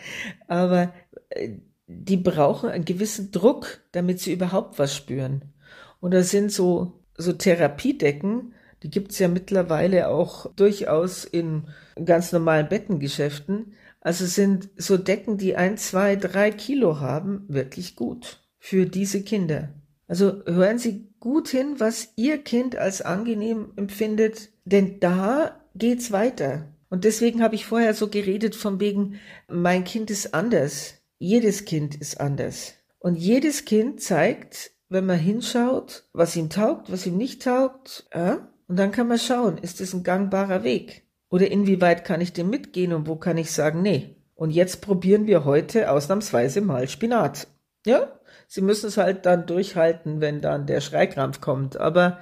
aber 0.47 0.93
äh, 1.29 1.49
die 1.87 2.17
brauchen 2.17 2.69
einen 2.69 2.85
gewissen 2.85 3.31
Druck, 3.31 3.81
damit 3.91 4.21
sie 4.21 4.31
überhaupt 4.31 4.79
was 4.79 4.95
spüren. 4.95 5.53
Und 5.99 6.13
da 6.13 6.23
sind 6.23 6.51
so, 6.51 7.03
so 7.17 7.33
Therapiedecken, 7.33 8.53
die 8.83 8.89
gibt's 8.89 9.19
ja 9.19 9.27
mittlerweile 9.27 10.07
auch 10.07 10.53
durchaus 10.55 11.25
in 11.25 11.67
ganz 12.05 12.31
normalen 12.31 12.69
Bettengeschäften. 12.69 13.73
Also 14.03 14.25
sind 14.25 14.69
so 14.75 14.97
Decken, 14.97 15.37
die 15.37 15.55
ein, 15.55 15.77
zwei, 15.77 16.17
drei 16.17 16.51
Kilo 16.51 16.99
haben, 16.99 17.45
wirklich 17.47 17.95
gut 17.95 18.41
für 18.59 18.85
diese 18.85 19.23
Kinder. 19.23 19.69
Also 20.07 20.43
hören 20.45 20.77
Sie 20.77 21.07
gut 21.21 21.47
hin, 21.47 21.75
was 21.77 22.09
Ihr 22.17 22.37
Kind 22.37 22.75
als 22.75 23.01
angenehm 23.01 23.71
empfindet, 23.77 24.49
denn 24.65 24.99
da 24.99 25.65
geht's 25.73 26.11
weiter. 26.11 26.67
Und 26.89 27.05
deswegen 27.05 27.41
habe 27.41 27.55
ich 27.55 27.65
vorher 27.65 27.93
so 27.93 28.09
geredet 28.09 28.55
von 28.55 28.81
wegen, 28.81 29.21
mein 29.47 29.85
Kind 29.85 30.11
ist 30.11 30.33
anders. 30.33 30.95
Jedes 31.17 31.63
Kind 31.63 31.95
ist 31.95 32.19
anders. 32.19 32.73
Und 32.99 33.15
jedes 33.15 33.63
Kind 33.63 34.01
zeigt, 34.01 34.71
wenn 34.89 35.05
man 35.05 35.17
hinschaut, 35.17 36.09
was 36.11 36.35
ihm 36.35 36.49
taugt, 36.49 36.91
was 36.91 37.05
ihm 37.05 37.15
nicht 37.15 37.41
taugt. 37.41 38.05
Ja? 38.13 38.49
Und 38.67 38.77
dann 38.77 38.91
kann 38.91 39.07
man 39.07 39.17
schauen, 39.17 39.57
ist 39.57 39.79
es 39.79 39.93
ein 39.93 40.03
gangbarer 40.03 40.63
Weg? 40.63 41.07
Oder 41.33 41.49
inwieweit 41.49 42.05
kann 42.05 42.21
ich 42.21 42.31
dem 42.31 42.51
mitgehen 42.51 42.93
und 42.93 43.07
wo 43.07 43.15
kann 43.15 43.39
ich 43.39 43.51
sagen, 43.51 43.81
nee. 43.81 44.17
Und 44.35 44.51
jetzt 44.51 44.81
probieren 44.81 45.25
wir 45.25 45.45
heute 45.45 45.89
ausnahmsweise 45.89 46.61
mal 46.61 46.87
Spinat. 46.87 47.47
Ja? 47.87 48.19
Sie 48.47 48.61
müssen 48.61 48.85
es 48.85 48.97
halt 48.97 49.25
dann 49.25 49.47
durchhalten, 49.47 50.21
wenn 50.21 50.41
dann 50.41 50.67
der 50.67 50.79
Schreikrampf 50.79 51.41
kommt. 51.41 51.75
Aber 51.77 52.19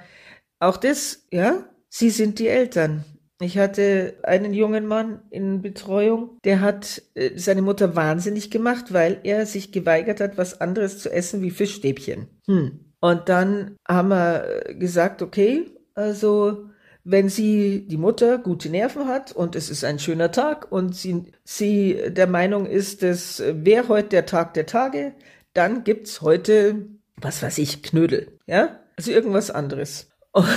auch 0.60 0.78
das, 0.78 1.26
ja, 1.30 1.62
Sie 1.90 2.08
sind 2.08 2.38
die 2.38 2.48
Eltern. 2.48 3.04
Ich 3.38 3.58
hatte 3.58 4.14
einen 4.22 4.54
jungen 4.54 4.86
Mann 4.86 5.20
in 5.28 5.60
Betreuung, 5.60 6.38
der 6.44 6.62
hat 6.62 7.02
äh, 7.12 7.36
seine 7.36 7.60
Mutter 7.60 7.94
wahnsinnig 7.94 8.50
gemacht, 8.50 8.94
weil 8.94 9.20
er 9.24 9.44
sich 9.44 9.72
geweigert 9.72 10.20
hat, 10.20 10.38
was 10.38 10.62
anderes 10.62 11.00
zu 11.00 11.12
essen 11.12 11.42
wie 11.42 11.50
Fischstäbchen. 11.50 12.28
Hm. 12.46 12.94
Und 13.00 13.28
dann 13.28 13.76
haben 13.86 14.08
wir 14.08 14.68
äh, 14.68 14.74
gesagt, 14.74 15.20
okay, 15.20 15.66
also 15.94 16.70
wenn 17.04 17.28
sie, 17.28 17.86
die 17.86 17.96
Mutter, 17.96 18.38
gute 18.38 18.68
Nerven 18.68 19.08
hat 19.08 19.32
und 19.32 19.56
es 19.56 19.70
ist 19.70 19.84
ein 19.84 19.98
schöner 19.98 20.30
Tag 20.30 20.70
und 20.70 20.94
sie, 20.94 21.32
sie 21.44 21.98
der 22.08 22.26
Meinung 22.26 22.66
ist, 22.66 23.02
es 23.02 23.42
wäre 23.46 23.88
heute 23.88 24.08
der 24.10 24.26
Tag 24.26 24.54
der 24.54 24.66
Tage, 24.66 25.14
dann 25.54 25.84
gibt's 25.84 26.20
heute, 26.22 26.86
was 27.16 27.42
weiß 27.42 27.58
ich, 27.58 27.82
Knödel, 27.82 28.38
ja? 28.46 28.80
Also 28.96 29.10
irgendwas 29.10 29.50
anderes. 29.50 30.10
Und 30.32 30.48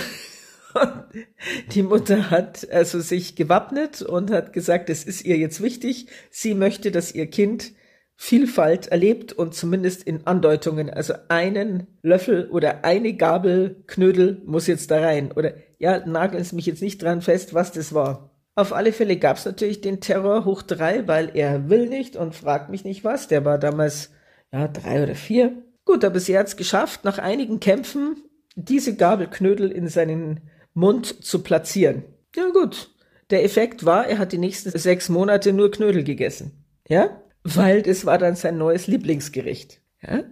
die 1.74 1.84
Mutter 1.84 2.30
hat 2.30 2.70
also 2.70 3.00
sich 3.00 3.36
gewappnet 3.36 4.02
und 4.02 4.30
hat 4.30 4.52
gesagt, 4.52 4.90
es 4.90 5.06
ist 5.06 5.24
ihr 5.24 5.38
jetzt 5.38 5.64
wichtig. 5.64 6.08
Sie 6.32 6.54
möchte, 6.54 6.92
dass 6.92 7.16
ihr 7.16 7.28
Kind 7.28 7.72
Vielfalt 8.18 8.88
erlebt 8.88 9.34
und 9.34 9.54
zumindest 9.54 10.04
in 10.04 10.26
Andeutungen, 10.26 10.90
also 10.90 11.14
einen 11.28 11.88
Löffel 12.02 12.50
oder 12.50 12.86
eine 12.86 13.14
Gabel 13.14 13.84
Knödel 13.88 14.42
muss 14.46 14.68
jetzt 14.68 14.90
da 14.90 15.02
rein. 15.02 15.34
Oder 15.34 15.54
ja, 15.78 16.06
nageln 16.06 16.44
Sie 16.44 16.56
mich 16.56 16.66
jetzt 16.66 16.82
nicht 16.82 17.02
dran 17.02 17.22
fest, 17.22 17.54
was 17.54 17.72
das 17.72 17.94
war. 17.94 18.32
Auf 18.56 18.72
alle 18.72 18.94
Fälle 18.94 19.18
gab 19.18 19.38
es 19.38 19.46
natürlich 19.46 19.82
den 19.82 20.00
Terror 20.00 20.46
hoch 20.46 20.62
drei, 20.62 21.08
weil 21.08 21.32
er 21.34 21.70
will 21.70 21.88
nicht 21.88 22.16
und 22.16 22.36
fragt 22.36 22.70
mich 22.70 22.86
nicht 22.86 23.04
was. 23.04 23.28
Der 23.28 23.44
war 23.44 23.58
damals 23.58 24.12
ja 24.52 24.68
drei 24.68 25.04
oder 25.04 25.16
vier. 25.16 25.64
Gut, 25.84 26.06
aber 26.06 26.20
sie 26.20 26.38
hat 26.38 26.48
es 26.48 26.56
geschafft, 26.56 27.04
nach 27.04 27.18
einigen 27.18 27.60
Kämpfen 27.60 28.16
diese 28.56 28.96
Gabelknödel 28.96 29.72
in 29.72 29.90
seinen 29.90 30.50
Mund 30.74 31.24
zu 31.24 31.44
platzieren. 31.44 32.04
Ja 32.36 32.50
gut. 32.50 32.92
Der 33.30 33.44
Effekt 33.44 33.86
war, 33.86 34.08
er 34.08 34.20
hat 34.20 34.32
die 34.32 34.38
nächsten 34.38 34.78
sechs 34.78 35.10
Monate 35.10 35.52
nur 35.52 35.72
Knödel 35.72 36.04
gegessen. 36.04 36.64
Ja? 36.88 37.22
Weil 37.44 37.82
das 37.82 38.06
war 38.06 38.18
dann 38.18 38.36
sein 38.36 38.58
neues 38.58 38.88
Lieblingsgericht. 38.88 39.82
Ja? 40.02 40.24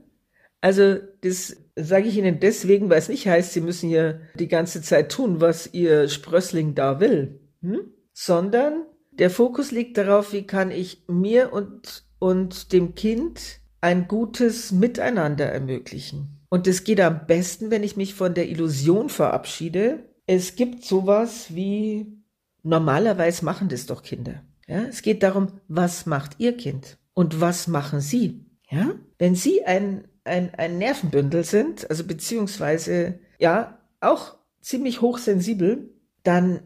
Also 0.62 0.98
das 1.22 1.58
sage 1.76 2.08
ich 2.08 2.18
Ihnen 2.18 2.40
deswegen, 2.40 2.90
weil 2.90 3.00
es 3.00 3.10
nicht 3.10 3.28
heißt, 3.28 3.54
Sie 3.54 3.62
müssen 3.62 3.90
hier 3.90 4.22
die 4.36 4.48
ganze 4.48 4.82
Zeit 4.82 5.12
tun, 5.12 5.42
was 5.42 5.74
Ihr 5.74 6.08
Sprössling 6.08 6.76
da 6.76 7.00
will, 7.00 7.40
hm? 7.62 7.92
sondern 8.14 8.86
der 9.12 9.30
Fokus 9.30 9.72
liegt 9.72 9.98
darauf, 9.98 10.34
wie 10.34 10.46
kann 10.46 10.72
ich 10.72 11.04
mir 11.08 11.54
und, 11.54 12.06
und 12.20 12.74
dem 12.74 12.96
Kind 12.96 13.60
ein 13.82 14.08
gutes 14.08 14.72
Miteinander 14.72 15.46
ermöglichen. 15.46 16.40
Und 16.50 16.68
das 16.68 16.84
geht 16.84 17.02
am 17.02 17.26
besten, 17.28 17.72
wenn 17.72 17.84
ich 17.84 17.98
mich 17.98 18.14
von 18.14 18.34
der 18.34 18.48
Illusion 18.50 19.10
verabschiede, 19.10 20.06
es 20.26 20.56
gibt 20.56 20.86
sowas 20.86 21.54
wie, 21.54 22.24
normalerweise 22.62 23.44
machen 23.44 23.70
das 23.70 23.86
doch 23.86 24.04
Kinder. 24.04 24.44
Ja, 24.68 24.84
es 24.84 25.02
geht 25.02 25.24
darum, 25.24 25.60
was 25.68 26.06
macht 26.06 26.40
Ihr 26.40 26.56
Kind 26.56 26.98
und 27.14 27.42
was 27.42 27.68
machen 27.68 28.00
Sie? 28.00 28.46
Ja, 28.70 28.96
wenn 29.18 29.36
Sie 29.36 29.66
ein, 29.66 30.08
ein, 30.24 30.54
ein 30.56 30.78
Nervenbündel 30.78 31.44
sind, 31.44 31.90
also 31.90 32.04
beziehungsweise, 32.06 33.20
ja, 33.40 33.80
auch 34.00 34.38
ziemlich 34.62 35.02
hochsensibel, 35.02 35.94
dann 36.24 36.62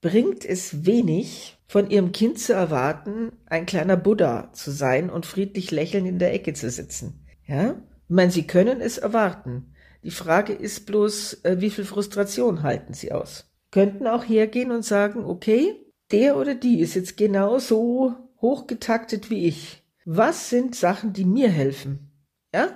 bringt 0.00 0.44
es 0.44 0.84
wenig, 0.86 1.58
von 1.66 1.90
Ihrem 1.90 2.12
Kind 2.12 2.38
zu 2.38 2.52
erwarten, 2.52 3.32
ein 3.46 3.66
kleiner 3.66 3.96
Buddha 3.96 4.52
zu 4.52 4.70
sein 4.70 5.10
und 5.10 5.26
friedlich 5.26 5.70
lächelnd 5.70 6.06
in 6.06 6.18
der 6.18 6.34
Ecke 6.34 6.52
zu 6.52 6.70
sitzen. 6.70 7.26
Ja, 7.46 7.70
ich 7.70 8.14
meine, 8.14 8.30
Sie 8.30 8.46
können 8.46 8.80
es 8.80 8.98
erwarten. 8.98 9.74
Die 10.02 10.10
Frage 10.10 10.52
ist 10.52 10.86
bloß, 10.86 11.44
äh, 11.44 11.56
wie 11.60 11.70
viel 11.70 11.84
Frustration 11.84 12.62
halten 12.62 12.92
Sie 12.92 13.12
aus? 13.12 13.50
Könnten 13.70 14.06
auch 14.06 14.24
hergehen 14.24 14.70
und 14.70 14.84
sagen, 14.84 15.24
okay, 15.24 15.74
der 16.12 16.36
oder 16.36 16.54
die 16.54 16.80
ist 16.80 16.94
jetzt 16.94 17.16
genauso 17.16 18.14
hochgetaktet 18.40 19.30
wie 19.30 19.46
ich. 19.46 19.82
Was 20.04 20.50
sind 20.50 20.76
Sachen, 20.76 21.14
die 21.14 21.24
mir 21.24 21.48
helfen? 21.48 22.12
Ja? 22.54 22.68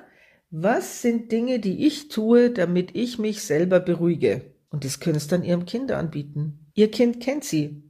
Was 0.50 1.02
sind 1.02 1.30
Dinge, 1.30 1.58
die 1.58 1.86
ich 1.86 2.08
tue, 2.08 2.50
damit 2.50 2.94
ich 2.94 3.18
mich 3.18 3.42
selber 3.42 3.80
beruhige? 3.80 4.54
Und 4.70 4.84
das 4.84 5.00
können 5.00 5.16
es 5.16 5.28
dann 5.28 5.44
Ihrem 5.44 5.66
Kind 5.66 5.92
anbieten. 5.92 6.70
Ihr 6.74 6.90
Kind 6.90 7.20
kennt 7.20 7.44
Sie. 7.44 7.82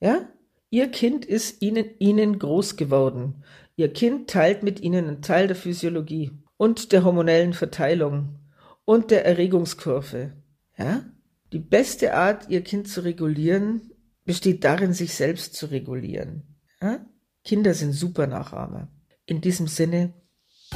Ja? 0.00 0.28
Ihr 0.70 0.88
Kind 0.88 1.24
ist 1.24 1.60
Ihnen, 1.62 1.86
Ihnen 1.98 2.38
groß 2.38 2.76
geworden. 2.76 3.44
Ihr 3.76 3.92
Kind 3.92 4.28
teilt 4.30 4.62
mit 4.62 4.80
Ihnen 4.80 5.06
einen 5.06 5.22
Teil 5.22 5.46
der 5.48 5.56
Physiologie 5.56 6.32
und 6.56 6.92
der 6.92 7.04
hormonellen 7.04 7.52
Verteilung 7.52 8.38
und 8.84 9.10
der 9.10 9.26
Erregungskurve. 9.26 10.32
Ja? 10.78 11.04
Die 11.52 11.58
beste 11.58 12.14
Art, 12.14 12.48
ihr 12.48 12.62
Kind 12.62 12.88
zu 12.88 13.04
regulieren, 13.04 13.92
besteht 14.24 14.64
darin, 14.64 14.92
sich 14.92 15.14
selbst 15.14 15.54
zu 15.54 15.66
regulieren. 15.66 16.56
Ja? 16.80 17.06
Kinder 17.44 17.74
sind 17.74 17.92
super 17.92 18.26
Nachahmer. 18.26 18.88
In 19.24 19.40
diesem 19.40 19.66
Sinne, 19.66 20.14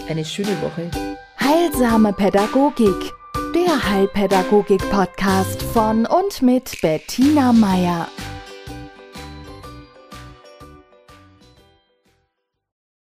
eine 0.09 0.25
schöne 0.25 0.61
Woche. 0.63 0.91
Heilsame 1.45 2.13
Pädagogik, 2.13 3.13
der 3.53 3.91
Heilpädagogik-Podcast 3.91 5.61
von 5.61 6.07
und 6.07 6.41
mit 6.41 6.81
Bettina 6.81 7.53
Meier. 7.53 8.07